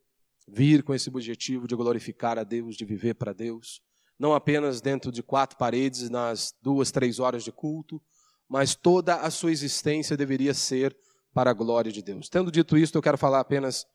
[0.47, 3.81] vir com esse objetivo de glorificar a Deus, de viver para Deus.
[4.17, 8.01] Não apenas dentro de quatro paredes, nas duas, três horas de culto,
[8.47, 10.95] mas toda a sua existência deveria ser
[11.33, 12.29] para a glória de Deus.
[12.29, 13.85] Tendo dito isso, eu quero falar apenas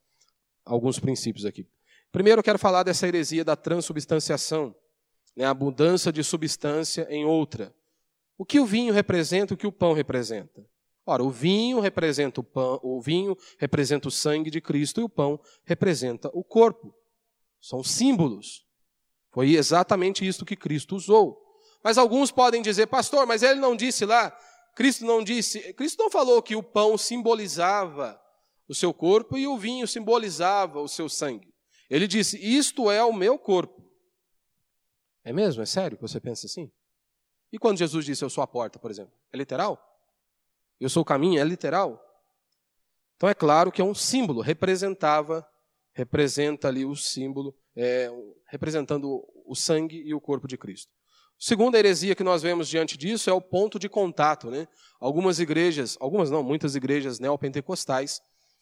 [0.63, 1.67] alguns princípios aqui.
[2.13, 4.77] Primeiro, eu quero falar dessa heresia da transubstanciação,
[5.35, 7.75] né, a mudança de substância em outra.
[8.37, 10.69] O que o vinho representa, o que o pão representa.
[11.11, 15.09] Ora, o vinho representa o pão, o vinho representa o sangue de Cristo e o
[15.09, 16.95] pão representa o corpo.
[17.61, 18.65] São símbolos.
[19.33, 21.37] Foi exatamente isso que Cristo usou.
[21.83, 24.31] Mas alguns podem dizer, pastor, mas ele não disse lá,
[24.77, 28.17] Cristo não disse, Cristo não falou que o pão simbolizava
[28.69, 31.53] o seu corpo e o vinho simbolizava o seu sangue.
[31.91, 33.85] Ele disse: Isto é o meu corpo.
[35.25, 35.61] É mesmo?
[35.61, 36.71] É sério que você pensa assim?
[37.51, 39.13] E quando Jesus disse: Eu sou a porta, por exemplo?
[39.33, 39.90] É literal?
[40.81, 42.03] Eu sou o caminho, é literal.
[43.17, 45.47] Então é claro que é um símbolo, representava,
[45.93, 48.11] representa ali o símbolo, é,
[48.49, 50.91] representando o sangue e o corpo de Cristo.
[51.39, 54.51] Segunda heresia que nós vemos diante disso é o ponto de contato.
[54.51, 54.69] Né?
[55.01, 58.21] Algumas igrejas, algumas não, muitas igrejas neopentecostais,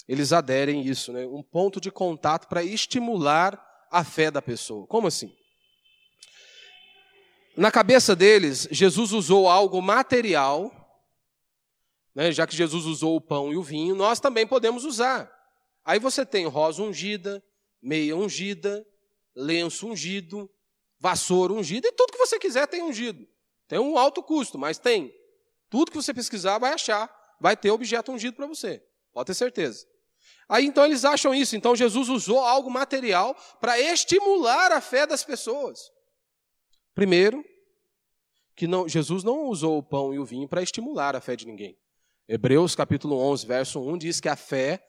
[0.08, 1.26] eles aderem isso, né?
[1.26, 4.86] um ponto de contato para estimular a fé da pessoa.
[4.86, 5.32] Como assim?
[7.56, 10.70] Na cabeça deles, Jesus usou algo material,
[12.18, 12.32] né?
[12.32, 15.32] já que Jesus usou o pão e o vinho, nós também podemos usar.
[15.84, 17.40] Aí você tem rosa ungida,
[17.80, 18.84] meia ungida,
[19.36, 20.50] lenço ungido,
[20.98, 23.24] vassoura ungida, e tudo que você quiser tem ungido.
[23.68, 25.14] Tem um alto custo, mas tem.
[25.70, 27.08] Tudo que você pesquisar vai achar,
[27.40, 28.82] vai ter objeto ungido para você.
[29.12, 29.86] Pode ter certeza.
[30.48, 31.54] Aí então eles acham isso.
[31.54, 35.92] Então Jesus usou algo material para estimular a fé das pessoas.
[36.96, 37.44] Primeiro,
[38.56, 41.46] que não, Jesus não usou o pão e o vinho para estimular a fé de
[41.46, 41.78] ninguém.
[42.28, 44.84] Hebreus capítulo 11, verso 1 diz que a fé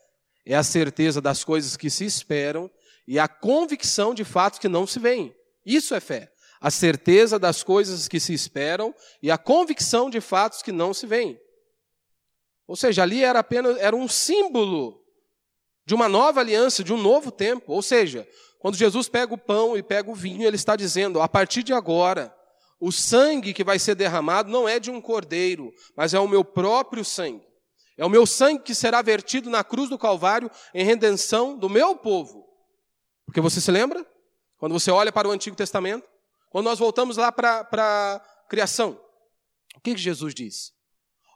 [0.45, 2.69] é a certeza das coisas que se esperam
[3.07, 5.33] e a convicção de fatos que não se veem.
[5.65, 6.29] Isso é fé.
[6.59, 11.07] A certeza das coisas que se esperam e a convicção de fatos que não se
[11.07, 11.39] veem.
[12.67, 15.01] Ou seja, ali era apenas era um símbolo
[15.85, 17.71] de uma nova aliança, de um novo tempo.
[17.71, 18.27] Ou seja,
[18.59, 21.71] quando Jesus pega o pão e pega o vinho, ele está dizendo: a partir de
[21.71, 22.35] agora,
[22.79, 26.43] o sangue que vai ser derramado não é de um cordeiro, mas é o meu
[26.43, 27.45] próprio sangue.
[27.97, 31.95] É o meu sangue que será vertido na cruz do Calvário em redenção do meu
[31.97, 32.47] povo.
[33.25, 34.05] Porque você se lembra?
[34.57, 36.07] Quando você olha para o Antigo Testamento,
[36.49, 38.99] quando nós voltamos lá para a criação,
[39.75, 40.73] o que, que Jesus diz?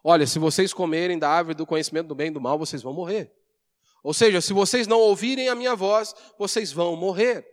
[0.02, 2.92] Olha, se vocês comerem da árvore do conhecimento do bem e do mal, vocês vão
[2.92, 3.32] morrer.
[4.02, 7.46] Ou seja, se vocês não ouvirem a minha voz, vocês vão morrer.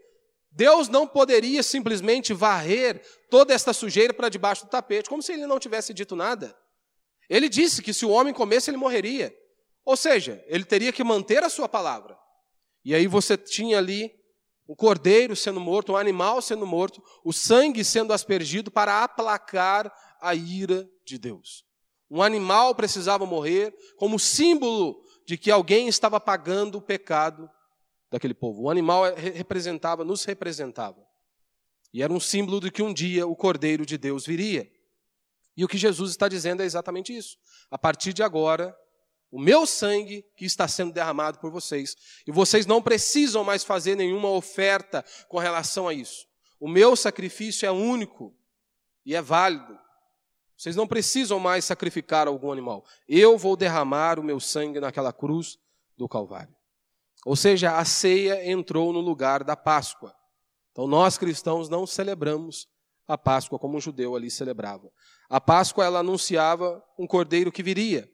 [0.52, 5.48] Deus não poderia simplesmente varrer toda esta sujeira para debaixo do tapete, como se ele
[5.48, 6.56] não tivesse dito nada.
[7.30, 9.34] Ele disse que se o homem comesse, ele morreria.
[9.86, 12.18] Ou seja, ele teria que manter a sua palavra.
[12.84, 14.12] E aí você tinha ali
[14.68, 20.36] um cordeiro sendo morto, um animal sendo morto, o sangue sendo aspergido para aplacar a
[20.36, 21.66] ira de Deus.
[22.10, 27.50] Um animal precisava morrer como símbolo de que alguém estava pagando o pecado
[28.12, 28.64] daquele povo.
[28.64, 31.02] O animal representava, nos representava.
[31.94, 34.70] E era um símbolo de que um dia o Cordeiro de Deus viria.
[35.56, 37.38] E o que Jesus está dizendo é exatamente isso.
[37.70, 38.78] A partir de agora,
[39.32, 41.96] o meu sangue que está sendo derramado por vocês,
[42.28, 46.28] e vocês não precisam mais fazer nenhuma oferta com relação a isso.
[46.60, 48.36] O meu sacrifício é único
[49.06, 49.80] e é válido.
[50.56, 52.86] Vocês não precisam mais sacrificar algum animal.
[53.08, 55.58] Eu vou derramar o meu sangue naquela cruz
[55.98, 56.56] do Calvário.
[57.26, 60.14] Ou seja, a ceia entrou no lugar da Páscoa.
[60.72, 62.68] Então nós cristãos não celebramos
[63.08, 64.90] a Páscoa como um judeu ali celebrava.
[65.30, 68.10] A Páscoa ela anunciava um cordeiro que viria.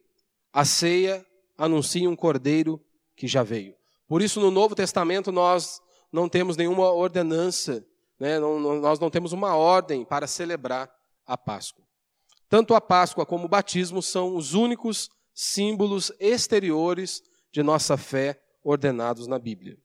[0.52, 1.26] A ceia
[1.58, 2.84] anuncia um cordeiro
[3.15, 3.76] que já veio.
[4.08, 5.80] Por isso no Novo Testamento nós
[6.12, 7.86] não temos nenhuma ordenança,
[8.20, 8.39] né?
[8.39, 10.89] não, não, nós não temos uma ordem para celebrar
[11.26, 11.86] a Páscoa.
[12.50, 19.27] Tanto a Páscoa como o batismo são os únicos símbolos exteriores de nossa fé ordenados
[19.27, 19.77] na Bíblia.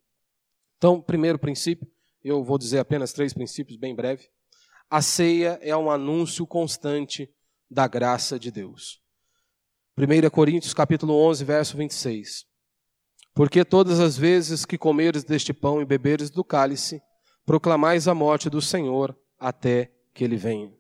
[0.77, 1.87] Então, primeiro princípio,
[2.25, 4.29] eu vou dizer apenas três princípios, bem breve.
[4.91, 7.33] A ceia é um anúncio constante
[7.71, 9.01] da graça de Deus.
[9.97, 12.45] 1 Coríntios capítulo 11, verso 26.
[13.33, 17.01] Porque todas as vezes que comeres deste pão e beberes do cálice,
[17.47, 20.73] proclamais a morte do Senhor até que ele venha.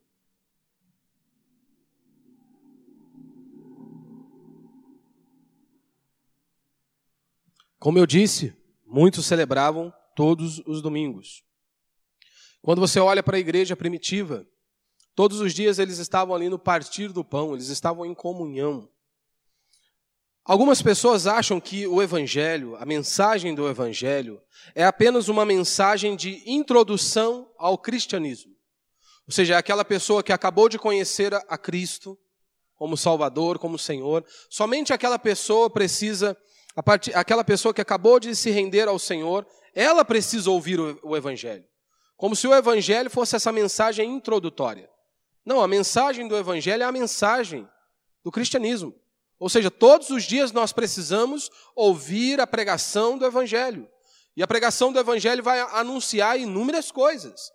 [7.83, 8.55] Como eu disse,
[8.87, 11.43] muitos celebravam todos os domingos.
[12.63, 14.47] Quando você olha para a igreja primitiva,
[15.17, 18.89] todos os dias eles estavam ali no partir do pão, eles estavam em comunhão.
[20.45, 24.41] Algumas pessoas acham que o evangelho, a mensagem do evangelho,
[24.77, 28.55] é apenas uma mensagem de introdução ao cristianismo.
[29.27, 32.17] Ou seja, é aquela pessoa que acabou de conhecer a Cristo
[32.77, 36.39] como Salvador, como Senhor, somente aquela pessoa precisa
[36.81, 37.13] Part...
[37.15, 41.65] aquela pessoa que acabou de se render ao Senhor, ela precisa ouvir o, o Evangelho.
[42.17, 44.89] Como se o Evangelho fosse essa mensagem introdutória.
[45.45, 47.69] Não, a mensagem do Evangelho é a mensagem
[48.23, 48.95] do cristianismo.
[49.39, 53.89] Ou seja, todos os dias nós precisamos ouvir a pregação do Evangelho.
[54.37, 57.51] E a pregação do Evangelho vai anunciar inúmeras coisas.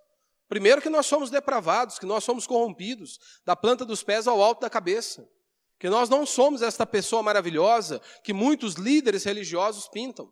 [0.49, 4.61] Primeiro, que nós somos depravados, que nós somos corrompidos, da planta dos pés ao alto
[4.61, 5.27] da cabeça.
[5.79, 10.31] Que nós não somos esta pessoa maravilhosa que muitos líderes religiosos pintam.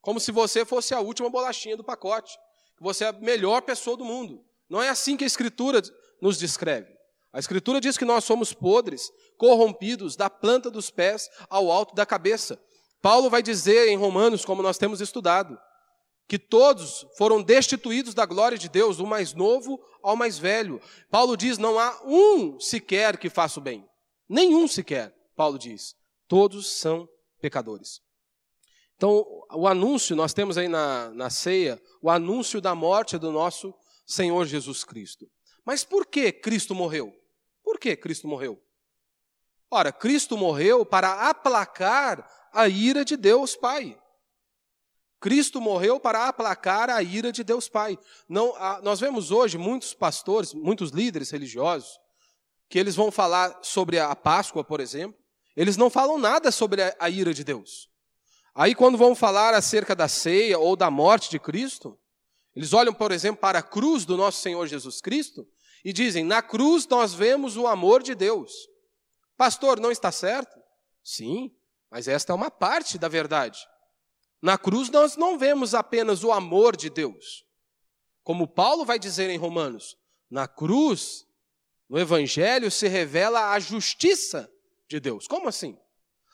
[0.00, 2.32] Como se você fosse a última bolachinha do pacote.
[2.76, 4.44] Que você é a melhor pessoa do mundo.
[4.68, 5.82] Não é assim que a Escritura
[6.20, 6.88] nos descreve.
[7.32, 12.06] A Escritura diz que nós somos podres, corrompidos, da planta dos pés ao alto da
[12.06, 12.58] cabeça.
[13.02, 15.58] Paulo vai dizer em Romanos, como nós temos estudado,
[16.26, 20.80] que todos foram destituídos da glória de Deus, do mais novo ao mais velho.
[21.10, 23.86] Paulo diz: não há um sequer que faça o bem.
[24.28, 25.96] Nenhum sequer, Paulo diz.
[26.26, 27.08] Todos são
[27.40, 28.00] pecadores.
[28.96, 33.72] Então, o anúncio, nós temos aí na, na ceia, o anúncio da morte do nosso
[34.04, 35.30] Senhor Jesus Cristo.
[35.64, 37.14] Mas por que Cristo morreu?
[37.62, 38.60] Por que Cristo morreu?
[39.70, 43.96] Ora, Cristo morreu para aplacar a ira de Deus Pai.
[45.20, 47.98] Cristo morreu para aplacar a ira de Deus Pai.
[48.28, 52.00] Não, nós vemos hoje muitos pastores, muitos líderes religiosos,
[52.68, 55.18] que eles vão falar sobre a Páscoa, por exemplo,
[55.56, 57.88] eles não falam nada sobre a, ira de Deus.
[58.54, 61.98] Aí, quando vão falar acerca da ceia ou da morte de Cristo,
[62.54, 65.46] eles olham, por exemplo, para a cruz do nosso Senhor Jesus Cristo
[65.84, 68.52] e dizem: na cruz nós vemos o amor de Deus.
[69.36, 70.58] Pastor, não está certo?
[71.02, 71.54] Sim,
[71.90, 73.58] mas esta é uma parte da verdade.
[74.42, 77.44] Na cruz nós não vemos apenas o amor de Deus.
[78.22, 79.96] Como Paulo vai dizer em Romanos,
[80.30, 81.27] na cruz,
[81.88, 84.50] no Evangelho, se revela a justiça
[84.88, 85.26] de Deus.
[85.26, 85.76] Como assim?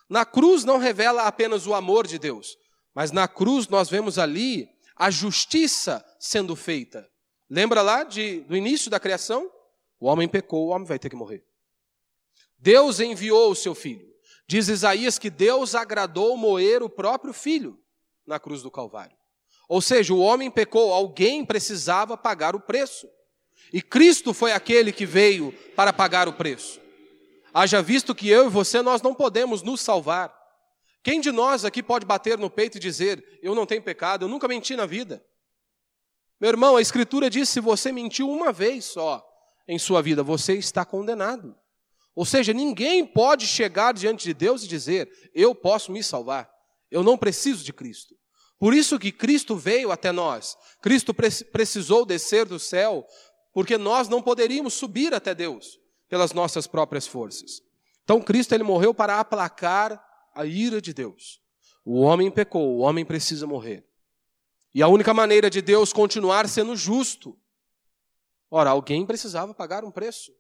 [0.09, 2.57] Na cruz não revela apenas o amor de Deus,
[2.95, 7.09] mas na cruz nós vemos ali a justiça sendo feita.
[7.49, 9.51] Lembra lá de, do início da criação?
[10.01, 11.45] O homem pecou, o homem vai ter que morrer.
[12.59, 14.07] Deus enviou o seu filho.
[14.47, 17.79] Diz Isaías que Deus agradou moer o próprio filho
[18.27, 19.17] na cruz do Calvário.
[19.69, 23.09] Ou seja, o homem pecou, alguém precisava pagar o preço.
[23.75, 26.81] E Cristo foi aquele que veio para pagar o preço.
[27.53, 30.33] Haja visto que eu e você, nós não podemos nos salvar.
[31.03, 34.29] Quem de nós aqui pode bater no peito e dizer: Eu não tenho pecado, eu
[34.29, 35.27] nunca menti na vida?
[36.41, 39.27] Meu irmão, a Escritura diz: se você mentiu uma vez só
[39.67, 41.57] em sua vida, você está condenado.
[42.15, 46.49] Ou seja, ninguém pode chegar diante de Deus e dizer: Eu posso me salvar,
[46.93, 48.15] eu não preciso de Cristo.
[48.57, 50.57] Por isso que Cristo veio até nós.
[50.81, 53.05] Cristo precisou descer do céu,
[53.55, 57.63] porque nós não poderíamos subir até Deus pelas nossas próprias forças.
[58.03, 61.41] Então Cristo ele morreu para aplacar a ira de Deus.
[61.85, 63.87] O homem pecou, o homem precisa morrer.
[64.75, 67.39] E a única maneira de Deus continuar sendo justo,
[68.51, 70.33] ora, alguém precisava pagar um preço.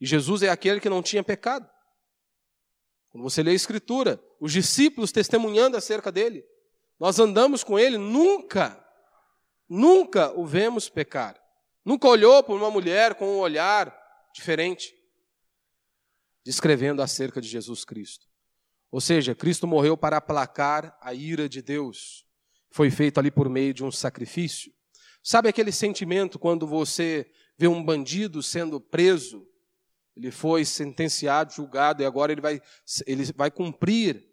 [0.00, 1.68] E Jesus é aquele que não tinha pecado.
[3.10, 6.44] Quando você lê a Escritura, os discípulos testemunhando acerca dele,
[6.98, 8.82] nós andamos com ele, nunca,
[9.68, 11.43] nunca o vemos pecar.
[11.84, 13.94] Nunca olhou para uma mulher com um olhar
[14.34, 14.94] diferente,
[16.42, 18.26] descrevendo acerca de Jesus Cristo.
[18.90, 22.24] Ou seja, Cristo morreu para aplacar a ira de Deus.
[22.70, 24.72] Foi feito ali por meio de um sacrifício.
[25.22, 29.46] Sabe aquele sentimento quando você vê um bandido sendo preso?
[30.16, 32.62] Ele foi sentenciado, julgado e agora ele vai,
[33.06, 34.24] ele vai cumprir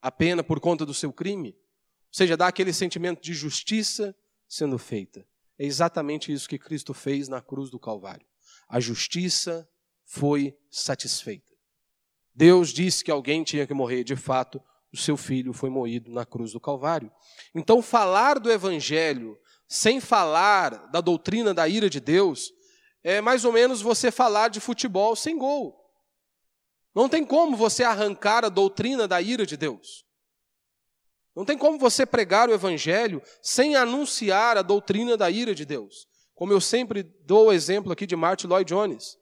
[0.00, 1.50] a pena por conta do seu crime?
[1.50, 4.14] Ou seja, dá aquele sentimento de justiça
[4.48, 5.26] sendo feita.
[5.62, 8.26] É exatamente isso que Cristo fez na cruz do Calvário
[8.72, 9.68] a justiça
[10.06, 11.54] foi satisfeita.
[12.34, 16.24] Deus disse que alguém tinha que morrer, de fato, o seu filho foi moído na
[16.24, 17.12] cruz do Calvário.
[17.54, 22.50] Então, falar do Evangelho sem falar da doutrina da ira de Deus
[23.04, 25.78] é mais ou menos você falar de futebol sem gol.
[26.94, 30.06] Não tem como você arrancar a doutrina da ira de Deus.
[31.34, 36.06] Não tem como você pregar o Evangelho sem anunciar a doutrina da ira de Deus.
[36.34, 39.18] Como eu sempre dou o exemplo aqui de Martin Lloyd Jones.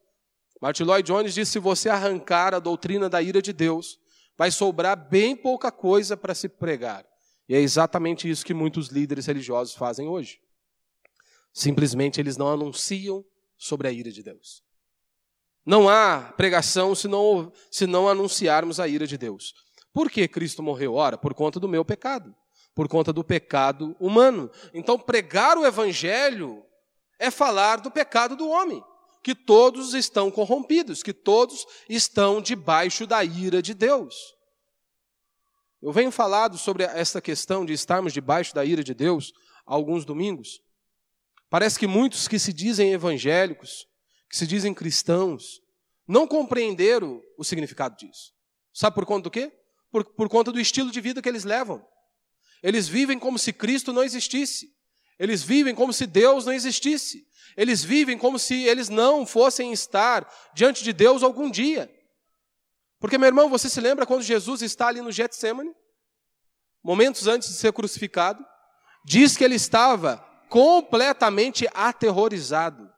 [0.61, 3.99] Martin Lloyd Jones diz: se você arrancar a doutrina da ira de Deus,
[4.37, 7.05] vai sobrar bem pouca coisa para se pregar.
[7.47, 10.39] E é exatamente isso que muitos líderes religiosos fazem hoje.
[11.53, 13.25] Simplesmente eles não anunciam
[13.57, 14.63] sobre a ira de Deus.
[15.65, 19.53] Não há pregação se não, se não anunciarmos a ira de Deus.
[19.93, 20.95] Por que Cristo morreu?
[20.95, 22.35] Ora, por conta do meu pecado,
[22.73, 24.49] por conta do pecado humano.
[24.73, 26.65] Então, pregar o Evangelho
[27.19, 28.83] é falar do pecado do homem,
[29.23, 34.15] que todos estão corrompidos, que todos estão debaixo da ira de Deus.
[35.81, 39.33] Eu venho falado sobre essa questão de estarmos debaixo da ira de Deus
[39.65, 40.61] há alguns domingos.
[41.49, 43.87] Parece que muitos que se dizem evangélicos,
[44.29, 45.61] que se dizem cristãos,
[46.07, 48.31] não compreenderam o significado disso.
[48.73, 49.51] Sabe por conta do quê?
[49.91, 51.85] Por, por conta do estilo de vida que eles levam.
[52.63, 54.73] Eles vivem como se Cristo não existisse.
[55.19, 57.27] Eles vivem como se Deus não existisse.
[57.57, 61.91] Eles vivem como se eles não fossem estar diante de Deus algum dia.
[62.99, 65.73] Porque, meu irmão, você se lembra quando Jesus está ali no Getsemane?
[66.83, 68.45] Momentos antes de ser crucificado?
[69.03, 70.17] Diz que ele estava
[70.49, 72.91] completamente aterrorizado,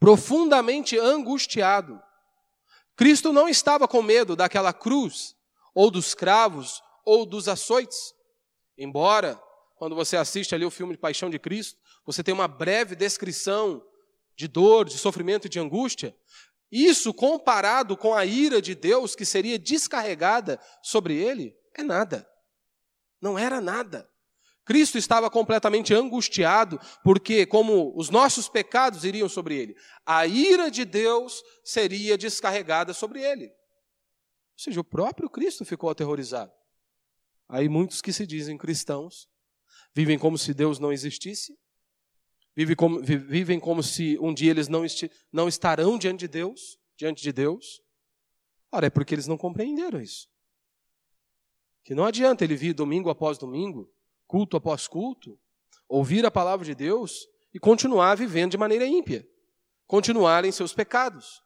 [0.00, 2.02] profundamente angustiado.
[2.96, 5.36] Cristo não estava com medo daquela cruz,
[5.78, 8.12] ou dos cravos, ou dos açoites.
[8.76, 9.40] Embora
[9.76, 13.80] quando você assiste ali o filme de Paixão de Cristo, você tem uma breve descrição
[14.34, 16.16] de dor, de sofrimento e de angústia.
[16.68, 22.28] Isso comparado com a ira de Deus que seria descarregada sobre ele, é nada.
[23.22, 24.10] Não era nada.
[24.64, 30.84] Cristo estava completamente angustiado, porque, como os nossos pecados iriam sobre ele, a ira de
[30.84, 33.56] Deus seria descarregada sobre ele.
[34.58, 36.52] Ou seja, o próprio Cristo ficou aterrorizado.
[37.48, 39.28] Aí muitos que se dizem cristãos
[39.94, 41.56] vivem como se Deus não existisse,
[42.56, 46.76] vivem como, vivem como se um dia eles não, esti, não estarão diante de Deus,
[46.96, 47.80] diante de Deus.
[48.72, 50.28] Ora, é porque eles não compreenderam isso.
[51.84, 53.88] Que não adianta ele vir domingo após domingo
[54.26, 55.40] culto após culto,
[55.88, 59.26] ouvir a palavra de Deus e continuar vivendo de maneira ímpia,
[59.86, 61.42] continuar em seus pecados.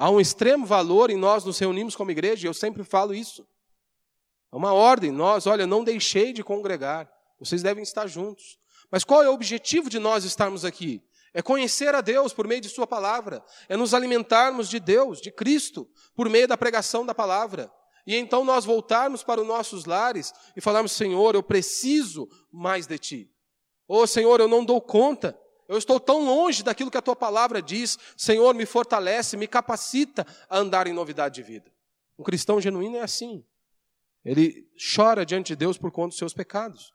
[0.00, 3.46] Há um extremo valor em nós nos reunimos como igreja, e eu sempre falo isso.
[4.50, 7.06] É uma ordem, nós, olha, não deixei de congregar,
[7.38, 8.58] vocês devem estar juntos.
[8.90, 11.02] Mas qual é o objetivo de nós estarmos aqui?
[11.34, 15.30] É conhecer a Deus por meio de Sua palavra, é nos alimentarmos de Deus, de
[15.30, 15.86] Cristo,
[16.16, 17.70] por meio da pregação da palavra.
[18.06, 22.96] E então nós voltarmos para os nossos lares e falarmos: Senhor, eu preciso mais de
[22.96, 23.30] Ti.
[23.86, 25.38] Ou oh, Senhor, eu não dou conta.
[25.70, 27.96] Eu estou tão longe daquilo que a Tua palavra diz.
[28.16, 31.70] Senhor, me fortalece, me capacita a andar em novidade de vida.
[32.18, 33.44] Um cristão genuíno é assim.
[34.24, 36.92] Ele chora diante de Deus por conta dos seus pecados.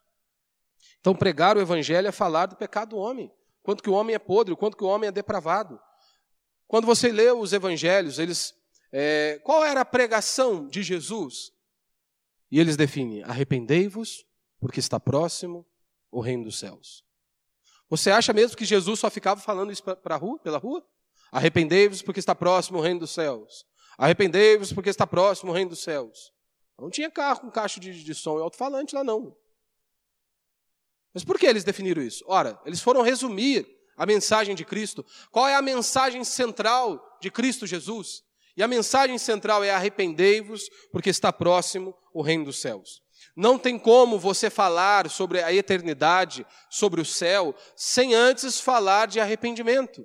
[1.00, 3.32] Então, pregar o Evangelho é falar do pecado do homem.
[3.62, 5.80] Quanto que o homem é podre, quanto que o homem é depravado.
[6.68, 8.54] Quando você lê os Evangelhos, eles
[8.92, 11.50] é, qual era a pregação de Jesus?
[12.50, 14.26] E eles definem: arrependei-vos,
[14.60, 15.66] porque está próximo
[16.10, 17.05] o reino dos céus.
[17.88, 20.84] Você acha mesmo que Jesus só ficava falando isso pra rua, pela rua?
[21.30, 23.64] Arrependei-vos, porque está próximo o reino dos céus.
[23.98, 26.32] Arrependei-vos, porque está próximo o reino dos céus.
[26.78, 29.36] Não tinha carro com caixa de, de som e alto-falante lá, não.
[31.14, 32.24] Mas por que eles definiram isso?
[32.26, 33.66] Ora, eles foram resumir
[33.96, 35.04] a mensagem de Cristo.
[35.30, 38.22] Qual é a mensagem central de Cristo Jesus?
[38.56, 43.02] E a mensagem central é arrependei-vos, porque está próximo o reino dos céus.
[43.34, 49.20] Não tem como você falar sobre a eternidade, sobre o céu, sem antes falar de
[49.20, 50.04] arrependimento.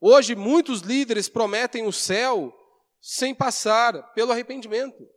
[0.00, 2.52] Hoje, muitos líderes prometem o céu
[3.00, 5.08] sem passar pelo arrependimento.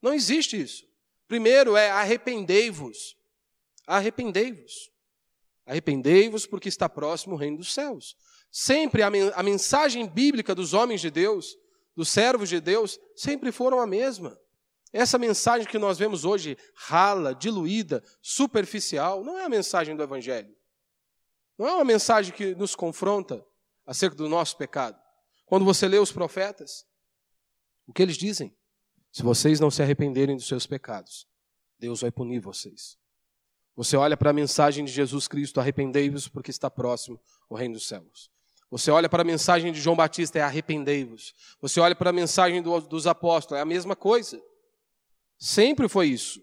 [0.00, 0.84] Não existe isso.
[1.26, 3.16] Primeiro é arrependei-vos.
[3.86, 4.90] Arrependei-vos.
[5.66, 8.16] Arrependei-vos porque está próximo o reino dos céus.
[8.50, 11.56] Sempre a, mensagem bíblica dos homens de Deus
[11.94, 14.38] dos servos de Deus sempre foram a mesma.
[14.92, 20.54] Essa mensagem que nós vemos hoje, rala, diluída, superficial, não é a mensagem do Evangelho.
[21.58, 23.44] Não é uma mensagem que nos confronta
[23.86, 25.00] acerca do nosso pecado.
[25.46, 26.86] Quando você lê os profetas,
[27.86, 28.54] o que eles dizem?
[29.10, 31.26] Se vocês não se arrependerem dos seus pecados,
[31.78, 32.98] Deus vai punir vocês.
[33.74, 37.88] Você olha para a mensagem de Jesus Cristo, arrependei-vos porque está próximo o reino dos
[37.88, 38.30] céus.
[38.70, 41.34] Você olha para a mensagem de João Batista, é arrependei-vos.
[41.60, 44.42] Você olha para a mensagem do, dos apóstolos, é a mesma coisa.
[45.42, 46.40] Sempre foi isso.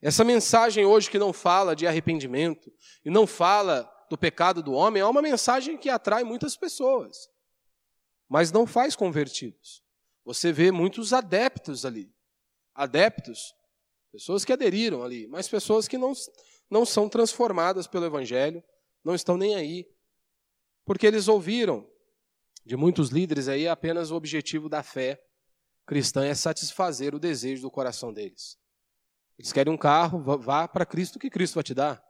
[0.00, 2.72] Essa mensagem hoje que não fala de arrependimento
[3.04, 7.28] e não fala do pecado do homem é uma mensagem que atrai muitas pessoas,
[8.26, 9.84] mas não faz convertidos.
[10.24, 12.10] Você vê muitos adeptos ali.
[12.74, 13.52] Adeptos,
[14.10, 16.14] pessoas que aderiram ali, mas pessoas que não,
[16.70, 18.64] não são transformadas pelo Evangelho,
[19.04, 19.86] não estão nem aí
[20.86, 21.86] porque eles ouviram
[22.64, 25.22] de muitos líderes aí apenas o objetivo da fé
[25.88, 28.58] cristã é satisfazer o desejo do coração deles.
[29.38, 32.04] Eles querem um carro, vá para Cristo que Cristo vai te dar.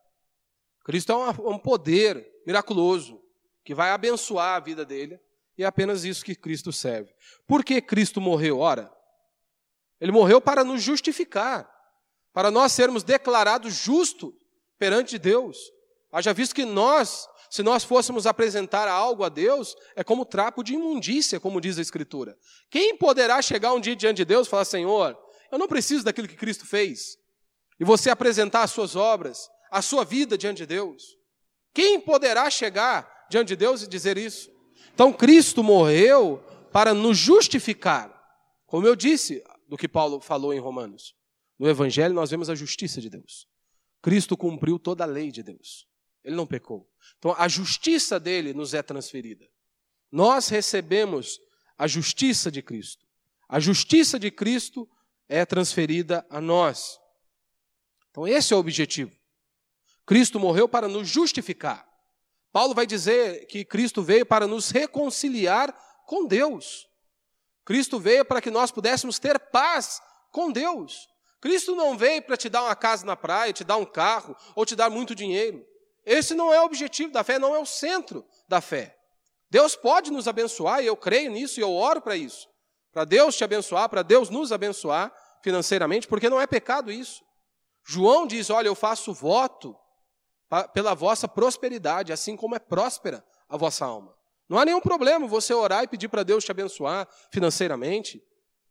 [0.84, 1.16] Cristo é
[1.48, 3.22] um poder miraculoso
[3.62, 5.20] que vai abençoar a vida dele
[5.56, 7.14] e é apenas isso que Cristo serve.
[7.46, 8.58] Por que Cristo morreu?
[8.58, 8.92] Ora,
[10.00, 11.70] ele morreu para nos justificar,
[12.32, 14.34] para nós sermos declarados justos
[14.76, 15.56] perante Deus.
[16.10, 20.74] Haja visto que nós se nós fôssemos apresentar algo a Deus, é como trapo de
[20.74, 22.36] imundícia, como diz a Escritura.
[22.70, 25.16] Quem poderá chegar um dia diante de Deus e falar: Senhor,
[25.50, 27.16] eu não preciso daquilo que Cristo fez?
[27.80, 31.16] E você apresentar as suas obras, a sua vida diante de Deus?
[31.72, 34.50] Quem poderá chegar diante de Deus e dizer isso?
[34.92, 36.42] Então, Cristo morreu
[36.72, 38.12] para nos justificar.
[38.66, 41.14] Como eu disse, do que Paulo falou em Romanos.
[41.58, 43.46] No Evangelho, nós vemos a justiça de Deus.
[44.00, 45.86] Cristo cumpriu toda a lei de Deus.
[46.24, 46.87] Ele não pecou.
[47.18, 49.46] Então a justiça dele nos é transferida.
[50.10, 51.40] Nós recebemos
[51.76, 53.06] a justiça de Cristo.
[53.48, 54.88] A justiça de Cristo
[55.28, 56.98] é transferida a nós.
[58.10, 59.16] Então esse é o objetivo.
[60.06, 61.86] Cristo morreu para nos justificar.
[62.50, 65.72] Paulo vai dizer que Cristo veio para nos reconciliar
[66.06, 66.88] com Deus.
[67.64, 70.00] Cristo veio para que nós pudéssemos ter paz
[70.32, 71.06] com Deus.
[71.40, 74.64] Cristo não veio para te dar uma casa na praia, te dar um carro ou
[74.64, 75.64] te dar muito dinheiro.
[76.08, 78.96] Esse não é o objetivo da fé, não é o centro da fé.
[79.50, 82.48] Deus pode nos abençoar, e eu creio nisso, e eu oro para isso.
[82.90, 87.22] Para Deus te abençoar, para Deus nos abençoar financeiramente, porque não é pecado isso.
[87.84, 89.76] João diz: Olha, eu faço voto
[90.72, 94.14] pela vossa prosperidade, assim como é próspera a vossa alma.
[94.48, 98.22] Não há nenhum problema você orar e pedir para Deus te abençoar financeiramente,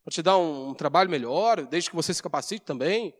[0.03, 3.13] para te dar um, um, trabalho melhor, desde que você se capacite também.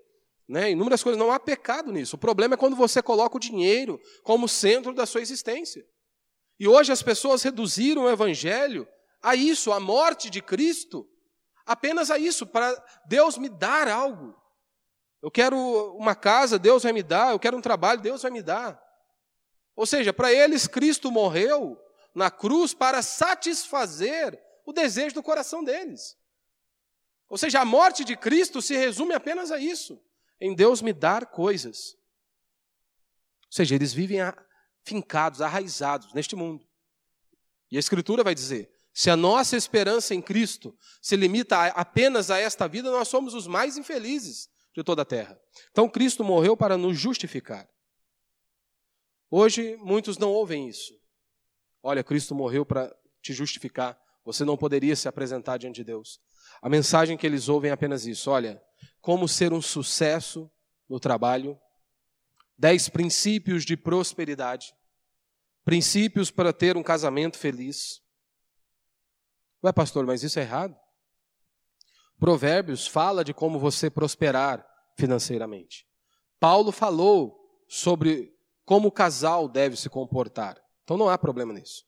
[0.48, 0.72] Né?
[0.72, 2.16] Inúmeras coisas, não há pecado nisso.
[2.16, 5.86] O problema é quando você coloca o dinheiro como centro da sua existência.
[6.60, 8.88] E hoje as pessoas reduziram o evangelho
[9.22, 11.08] a isso, a morte de Cristo,
[11.66, 12.74] apenas a isso, para
[13.08, 14.36] Deus me dar algo.
[15.22, 15.58] Eu quero
[15.98, 17.32] uma casa, Deus vai me dar.
[17.32, 18.82] Eu quero um trabalho, Deus vai me dar.
[19.76, 21.78] Ou seja, para eles, Cristo morreu
[22.16, 26.18] na cruz para satisfazer o desejo do coração deles.
[27.30, 30.02] Ou seja, a morte de Cristo se resume apenas a isso:
[30.40, 31.96] em Deus me dar coisas.
[33.46, 34.20] Ou seja, eles vivem
[34.84, 36.68] fincados, arraizados neste mundo.
[37.72, 42.40] E a Escritura vai dizer: se a nossa esperança em Cristo se limita apenas a
[42.40, 45.40] esta vida, nós somos os mais infelizes de toda a terra.
[45.72, 47.70] Então Cristo morreu para nos justificar.
[49.30, 50.94] Hoje muitos não ouvem isso.
[51.84, 54.00] Olha, Cristo morreu para te justificar.
[54.24, 56.20] Você não poderia se apresentar diante de Deus.
[56.62, 58.62] A mensagem que eles ouvem é apenas isso: olha,
[59.02, 60.50] como ser um sucesso
[60.90, 61.60] no trabalho,
[62.58, 64.74] dez princípios de prosperidade,
[65.64, 68.02] princípios para ter um casamento feliz.
[69.64, 70.76] Ué, pastor, mas isso é errado?
[72.20, 74.66] Provérbios fala de como você prosperar
[74.98, 75.86] financeiramente.
[76.40, 77.38] Paulo falou
[77.68, 78.34] sobre
[78.66, 80.58] como o casal deve se comportar.
[80.84, 81.86] Então não há problema nisso.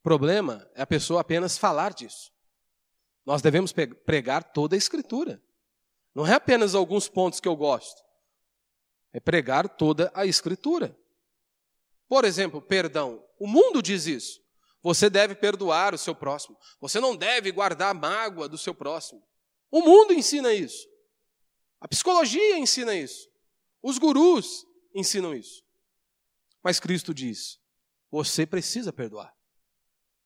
[0.00, 2.30] O problema é a pessoa apenas falar disso.
[3.26, 5.42] Nós devemos pregar toda a Escritura.
[6.14, 8.00] Não é apenas alguns pontos que eu gosto.
[9.12, 10.96] É pregar toda a Escritura.
[12.08, 13.22] Por exemplo, perdão.
[13.38, 14.40] O mundo diz isso.
[14.80, 16.56] Você deve perdoar o seu próximo.
[16.80, 19.20] Você não deve guardar mágoa do seu próximo.
[19.72, 20.88] O mundo ensina isso.
[21.80, 23.28] A psicologia ensina isso.
[23.82, 24.64] Os gurus
[24.94, 25.64] ensinam isso.
[26.62, 27.58] Mas Cristo diz:
[28.10, 29.34] você precisa perdoar.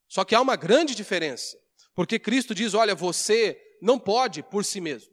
[0.06, 1.58] Só que há uma grande diferença.
[1.94, 5.12] Porque Cristo diz: olha, você não pode por si mesmo.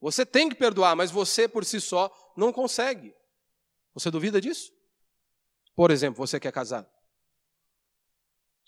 [0.00, 3.14] Você tem que perdoar, mas você por si só não consegue.
[3.94, 4.72] Você duvida disso?
[5.74, 6.88] Por exemplo, você quer casar.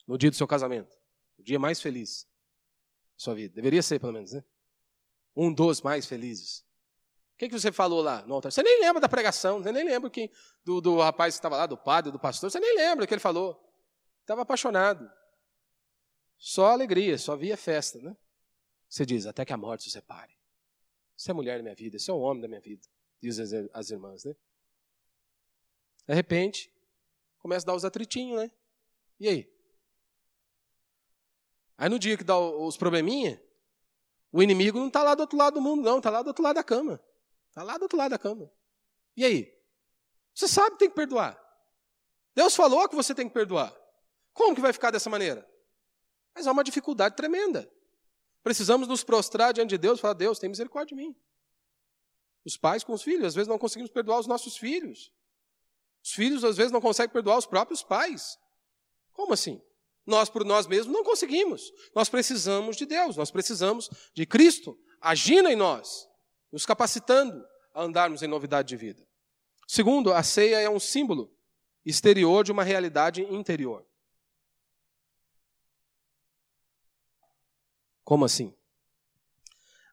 [0.07, 0.97] No dia do seu casamento,
[1.39, 2.27] o dia mais feliz
[3.17, 3.55] sua vida.
[3.55, 4.45] Deveria ser, pelo menos, né?
[5.35, 6.61] Um dos mais felizes.
[7.35, 8.51] O que, que você falou lá no altar?
[8.51, 10.31] Você nem lembra da pregação, você nem lembra quem,
[10.65, 13.13] do, do rapaz que estava lá, do padre, do pastor, você nem lembra o que
[13.13, 13.63] ele falou.
[14.23, 15.11] Estava apaixonado.
[16.39, 18.17] Só alegria, só via festa, né?
[18.89, 20.37] Você diz, até que a morte se separe.
[21.17, 22.87] Você é mulher da minha vida, você é o homem da minha vida,
[23.21, 24.37] diz as, as irmãs, né?
[26.07, 26.73] De repente,
[27.39, 28.51] começa a dar os atritinhos, né?
[29.19, 29.57] E aí?
[31.79, 33.43] Aí no dia que dá os probleminha,
[34.31, 36.43] o inimigo não está lá do outro lado do mundo, não, está lá do outro
[36.43, 37.01] lado da cama.
[37.49, 38.51] Está lá do outro lado da cama.
[39.17, 39.57] E aí?
[40.35, 41.43] Você sabe que tem que perdoar.
[42.35, 43.75] Deus falou que você tem que perdoar.
[44.35, 45.49] Como que vai ficar dessa maneira?
[46.37, 47.67] Mas há uma dificuldade tremenda.
[48.43, 51.17] Precisamos nos prostrar diante de Deus e falar: Deus, tem misericórdia de mim.
[52.45, 55.11] Os pais com os filhos, às vezes não conseguimos perdoar os nossos filhos.
[56.05, 58.39] Os filhos, às vezes, não conseguem perdoar os próprios pais.
[59.15, 59.61] Como assim?
[60.07, 61.73] Nós, por nós mesmos, não conseguimos.
[61.95, 66.07] Nós precisamos de Deus, nós precisamos de Cristo agindo em nós,
[66.53, 69.05] nos capacitando a andarmos em novidade de vida.
[69.67, 71.35] Segundo, a ceia é um símbolo
[71.85, 73.85] exterior de uma realidade interior.
[78.07, 78.55] Como assim?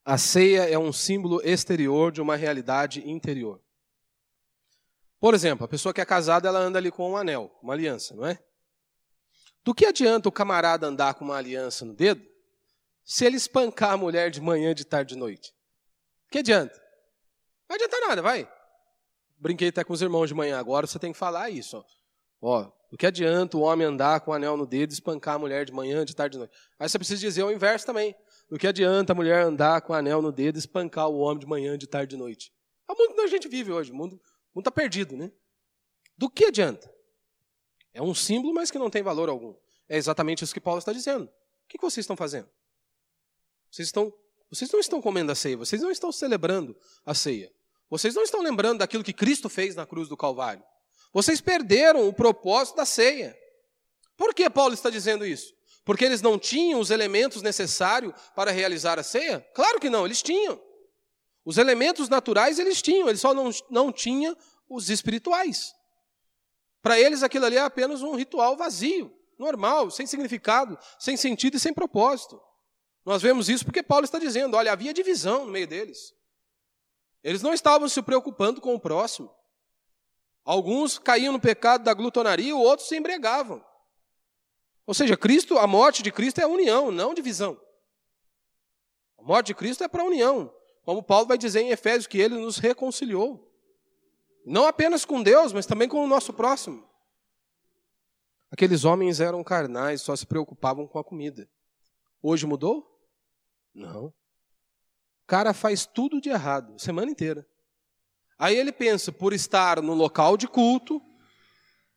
[0.05, 3.59] A ceia é um símbolo exterior de uma realidade interior.
[5.19, 8.13] Por exemplo, a pessoa que é casada, ela anda ali com um anel, uma aliança,
[8.13, 8.37] não é?
[9.63, 12.23] Do que adianta o camarada andar com uma aliança no dedo
[13.03, 15.51] se ele espancar a mulher de manhã, de tarde, de noite?
[16.29, 16.75] Que adianta?
[16.75, 18.47] Não vai adiantar nada, vai.
[19.39, 21.83] Brinquei até com os irmãos de manhã, agora você tem que falar isso.
[22.39, 25.39] Ó, do que adianta o homem andar com o anel no dedo e espancar a
[25.39, 26.55] mulher de manhã, de tarde, de noite?
[26.77, 28.15] Aí você precisa dizer o inverso também.
[28.47, 31.39] Do que adianta a mulher andar com o anel no dedo e espancar o homem
[31.39, 32.53] de manhã, de tarde, de noite?
[32.87, 34.21] É o mundo que a gente vive hoje, o mundo
[34.55, 35.31] está perdido, né?
[36.15, 36.87] Do que adianta?
[37.95, 39.55] É um símbolo, mas que não tem valor algum.
[39.89, 41.25] É exatamente isso que Paulo está dizendo.
[41.25, 42.47] O que vocês estão fazendo?
[43.71, 44.13] Vocês, estão,
[44.51, 47.51] vocês não estão comendo a ceia, vocês não estão celebrando a ceia.
[47.89, 50.63] Vocês não estão lembrando daquilo que Cristo fez na cruz do Calvário.
[51.13, 53.37] Vocês perderam o propósito da ceia.
[54.17, 55.53] Por que Paulo está dizendo isso?
[55.85, 59.45] Porque eles não tinham os elementos necessários para realizar a ceia?
[59.53, 60.59] Claro que não, eles tinham.
[61.45, 64.35] Os elementos naturais eles tinham, eles só não, não tinham
[64.67, 65.73] os espirituais.
[66.81, 71.59] Para eles aquilo ali é apenas um ritual vazio, normal, sem significado, sem sentido e
[71.59, 72.41] sem propósito.
[73.05, 76.13] Nós vemos isso porque Paulo está dizendo: olha, havia divisão no meio deles.
[77.23, 79.33] Eles não estavam se preocupando com o próximo.
[80.43, 83.63] Alguns caíam no pecado da glutonaria, outros se embregavam.
[84.85, 87.59] Ou seja, Cristo, a morte de Cristo é a união, não divisão.
[89.17, 90.53] A morte de Cristo é para a união.
[90.83, 93.49] Como Paulo vai dizer em Efésios que ele nos reconciliou.
[94.45, 96.85] Não apenas com Deus, mas também com o nosso próximo.
[98.51, 101.49] Aqueles homens eram carnais, só se preocupavam com a comida.
[102.21, 102.85] Hoje mudou?
[103.73, 104.07] Não.
[104.07, 107.47] O cara faz tudo de errado, semana inteira.
[108.37, 111.01] Aí ele pensa, por estar no local de culto,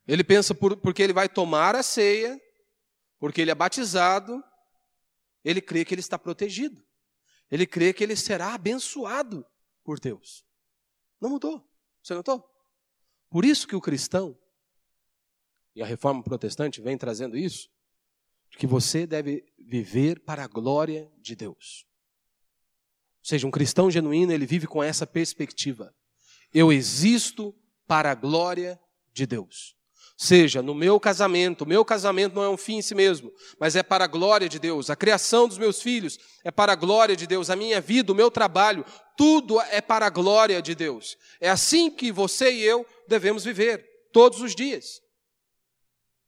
[0.07, 2.41] ele pensa por, porque ele vai tomar a ceia,
[3.19, 4.43] porque ele é batizado,
[5.45, 6.85] ele crê que ele está protegido.
[7.51, 9.47] Ele crê que ele será abençoado
[9.85, 10.45] por Deus.
[11.21, 11.65] Não mudou.
[12.03, 12.45] Você notou?
[13.31, 14.39] Por isso que o cristão,
[15.75, 17.69] e a reforma protestante vem trazendo isso,
[18.59, 21.87] que você deve viver para a glória de Deus.
[23.19, 25.95] Ou seja, um cristão genuíno, ele vive com essa perspectiva.
[26.57, 27.55] Eu existo
[27.87, 28.81] para a glória
[29.13, 29.77] de Deus
[30.17, 33.31] seja no meu casamento, o meu casamento não é um fim em si mesmo,
[33.61, 34.89] mas é para a glória de Deus.
[34.89, 37.51] A criação dos meus filhos é para a glória de Deus.
[37.51, 38.85] A minha vida, o meu trabalho,
[39.17, 41.19] tudo é para a glória de Deus.
[41.41, 45.03] É assim que você e eu devemos viver, todos os dias.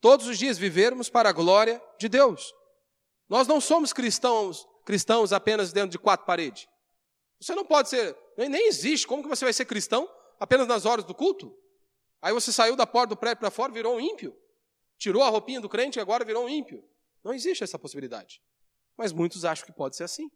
[0.00, 2.52] Todos os dias vivermos para a glória de Deus.
[3.28, 6.68] Nós não somos cristãos, cristãos apenas dentro de quatro paredes.
[7.40, 9.06] Você não pode ser, nem existe.
[9.06, 10.08] Como que você vai ser cristão
[10.38, 11.56] apenas nas horas do culto?
[12.20, 14.36] Aí você saiu da porta do prédio para fora, virou um ímpio.
[14.96, 16.84] Tirou a roupinha do crente e agora virou um ímpio.
[17.22, 18.42] Não existe essa possibilidade.
[18.96, 20.30] Mas muitos acham que pode ser assim.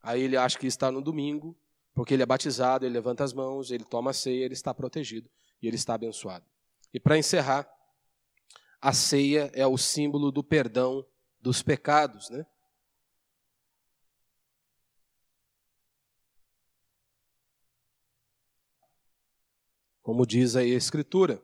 [0.00, 1.58] Aí ele acha que está no domingo,
[1.94, 5.28] porque ele é batizado, ele levanta as mãos, ele toma a ceia, ele está protegido
[5.60, 6.44] e ele está abençoado.
[6.92, 7.68] E para encerrar,
[8.80, 11.04] a ceia é o símbolo do perdão
[11.40, 12.46] dos pecados, né?
[20.04, 21.42] Como diz aí a Escritura.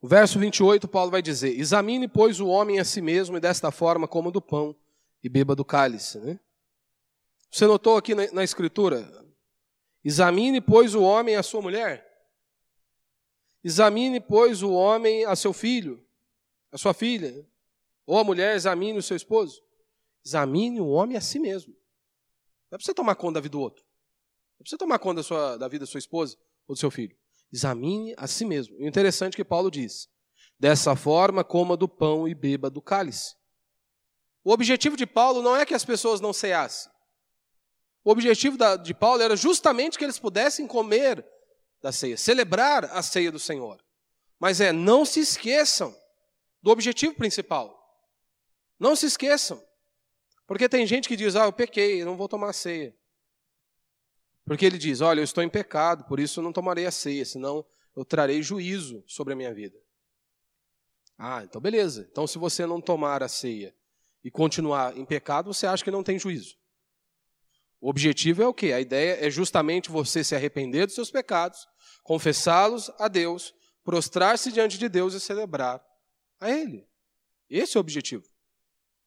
[0.00, 3.72] O verso 28, Paulo vai dizer: Examine, pois, o homem a si mesmo, e desta
[3.72, 4.76] forma coma do pão
[5.24, 6.18] e beba do cálice.
[6.18, 6.38] Né?
[7.50, 9.10] Você notou aqui na, na Escritura?
[10.04, 12.06] Examine, pois, o homem a sua mulher.
[13.64, 16.06] Examine, pois, o homem a seu filho,
[16.70, 17.44] a sua filha.
[18.06, 19.62] Ou a mulher examine o seu esposo.
[20.24, 21.72] Examine o homem a si mesmo.
[22.70, 23.82] Não é para você tomar conta da vida do outro.
[23.82, 26.36] Não é para você tomar conta da, sua, da vida da sua esposa
[26.66, 27.16] ou do seu filho.
[27.52, 28.76] Examine a si mesmo.
[28.76, 30.08] O interessante é que Paulo diz:
[30.58, 33.34] dessa forma, coma do pão e beba do cálice.
[34.44, 36.90] O objetivo de Paulo não é que as pessoas não ceassem.
[38.04, 41.24] O objetivo de Paulo era justamente que eles pudessem comer
[41.82, 43.82] da ceia, celebrar a ceia do Senhor.
[44.38, 45.94] Mas é, não se esqueçam
[46.62, 47.76] do objetivo principal.
[48.78, 49.62] Não se esqueçam.
[50.46, 52.96] Porque tem gente que diz: ah, eu pequei, não vou tomar ceia.
[54.48, 57.24] Porque ele diz: Olha, eu estou em pecado, por isso eu não tomarei a ceia,
[57.24, 59.78] senão eu trarei juízo sobre a minha vida.
[61.18, 62.08] Ah, então beleza.
[62.10, 63.74] Então, se você não tomar a ceia
[64.24, 66.56] e continuar em pecado, você acha que não tem juízo.
[67.80, 68.72] O objetivo é o quê?
[68.72, 71.68] A ideia é justamente você se arrepender dos seus pecados,
[72.02, 75.84] confessá-los a Deus, prostrar-se diante de Deus e celebrar
[76.40, 76.86] a Ele.
[77.50, 78.24] Esse é o objetivo.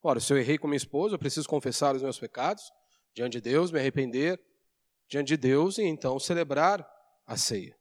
[0.03, 2.63] Ora, se eu errei com minha esposa, eu preciso confessar os meus pecados
[3.13, 4.39] diante de Deus, me arrepender,
[5.11, 6.89] diante de Deus e então celebrar
[7.27, 7.77] a ceia.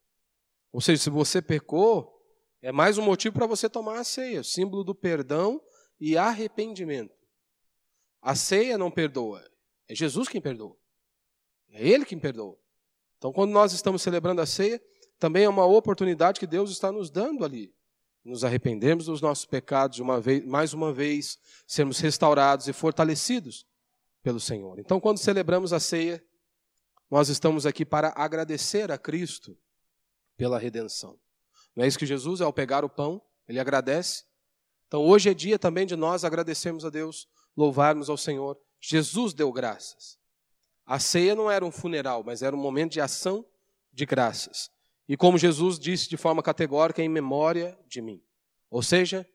[0.72, 2.12] Ou seja, se você pecou,
[2.60, 5.62] é mais um motivo para você tomar a ceia, símbolo do perdão
[6.00, 7.14] e arrependimento.
[8.20, 9.48] A ceia não perdoa,
[9.88, 10.76] é Jesus quem perdoa.
[11.68, 12.58] É Ele quem perdoa.
[13.16, 14.82] Então, quando nós estamos celebrando a ceia,
[15.16, 17.72] também é uma oportunidade que Deus está nos dando ali.
[18.24, 23.64] Nos arrependemos dos nossos pecados, uma vez, mais uma vez, sermos restaurados e fortalecidos
[24.20, 24.80] pelo Senhor.
[24.80, 26.22] Então, quando celebramos a ceia,
[27.10, 29.58] nós estamos aqui para agradecer a Cristo
[30.36, 31.18] pela redenção.
[31.74, 34.24] Não é isso que Jesus, ao pegar o pão, ele agradece?
[34.86, 38.56] Então hoje é dia também de nós agradecermos a Deus, louvarmos ao Senhor.
[38.80, 40.18] Jesus deu graças.
[40.86, 43.44] A ceia não era um funeral, mas era um momento de ação
[43.92, 44.70] de graças.
[45.08, 48.22] E como Jesus disse de forma categórica, em memória de mim.
[48.70, 49.28] Ou seja,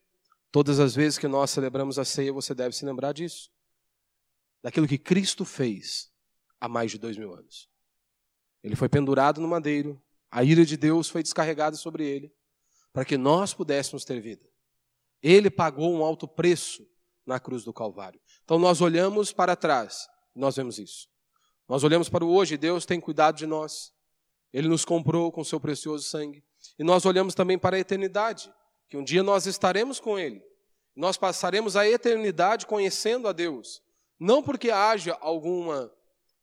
[0.49, 3.51] todas as vezes que nós celebramos a ceia, você deve se lembrar disso.
[4.63, 6.14] Daquilo que Cristo fez
[6.66, 7.70] há mais de dois mil anos.
[8.63, 10.01] Ele foi pendurado no madeiro,
[10.32, 12.34] a ira de Deus foi descarregada sobre ele,
[12.91, 14.45] para que nós pudéssemos ter vida.
[15.22, 16.86] Ele pagou um alto preço
[17.26, 18.20] na cruz do Calvário.
[18.43, 21.07] Então nós olhamos para trás, nós vemos isso.
[21.68, 23.93] Nós olhamos para o hoje, Deus tem cuidado de nós.
[24.51, 26.43] Ele nos comprou com seu precioso sangue.
[26.78, 28.51] E nós olhamos também para a eternidade,
[28.88, 30.41] que um dia nós estaremos com Ele.
[30.95, 33.82] Nós passaremos a eternidade conhecendo a Deus.
[34.20, 35.91] Não porque haja alguma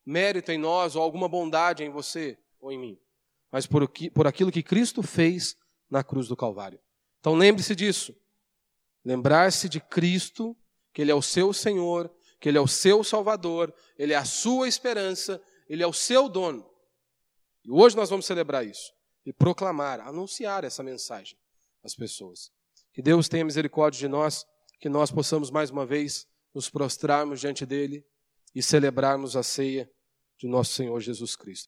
[0.05, 2.99] mérito em nós ou alguma bondade em você, ou em mim,
[3.51, 5.57] mas por, por aquilo que Cristo fez
[5.91, 6.81] na cruz do Calvário.
[7.21, 8.17] Então lembre-se disso.
[9.05, 10.57] Lembrar-se de Cristo,
[10.93, 14.25] que Ele é o seu Senhor, que Ele é o seu Salvador, Ele é a
[14.25, 16.69] sua esperança, Ele é o seu dono.
[17.65, 18.93] E hoje nós vamos celebrar isso
[19.25, 21.39] e proclamar, anunciar essa mensagem
[21.83, 22.51] às pessoas.
[22.93, 24.47] Que Deus tenha misericórdia de nós,
[24.81, 28.05] que nós possamos mais uma vez nos prostrarmos diante dele
[28.55, 29.91] e celebrarmos a ceia
[30.39, 31.61] de nosso Senhor Jesus Cristo.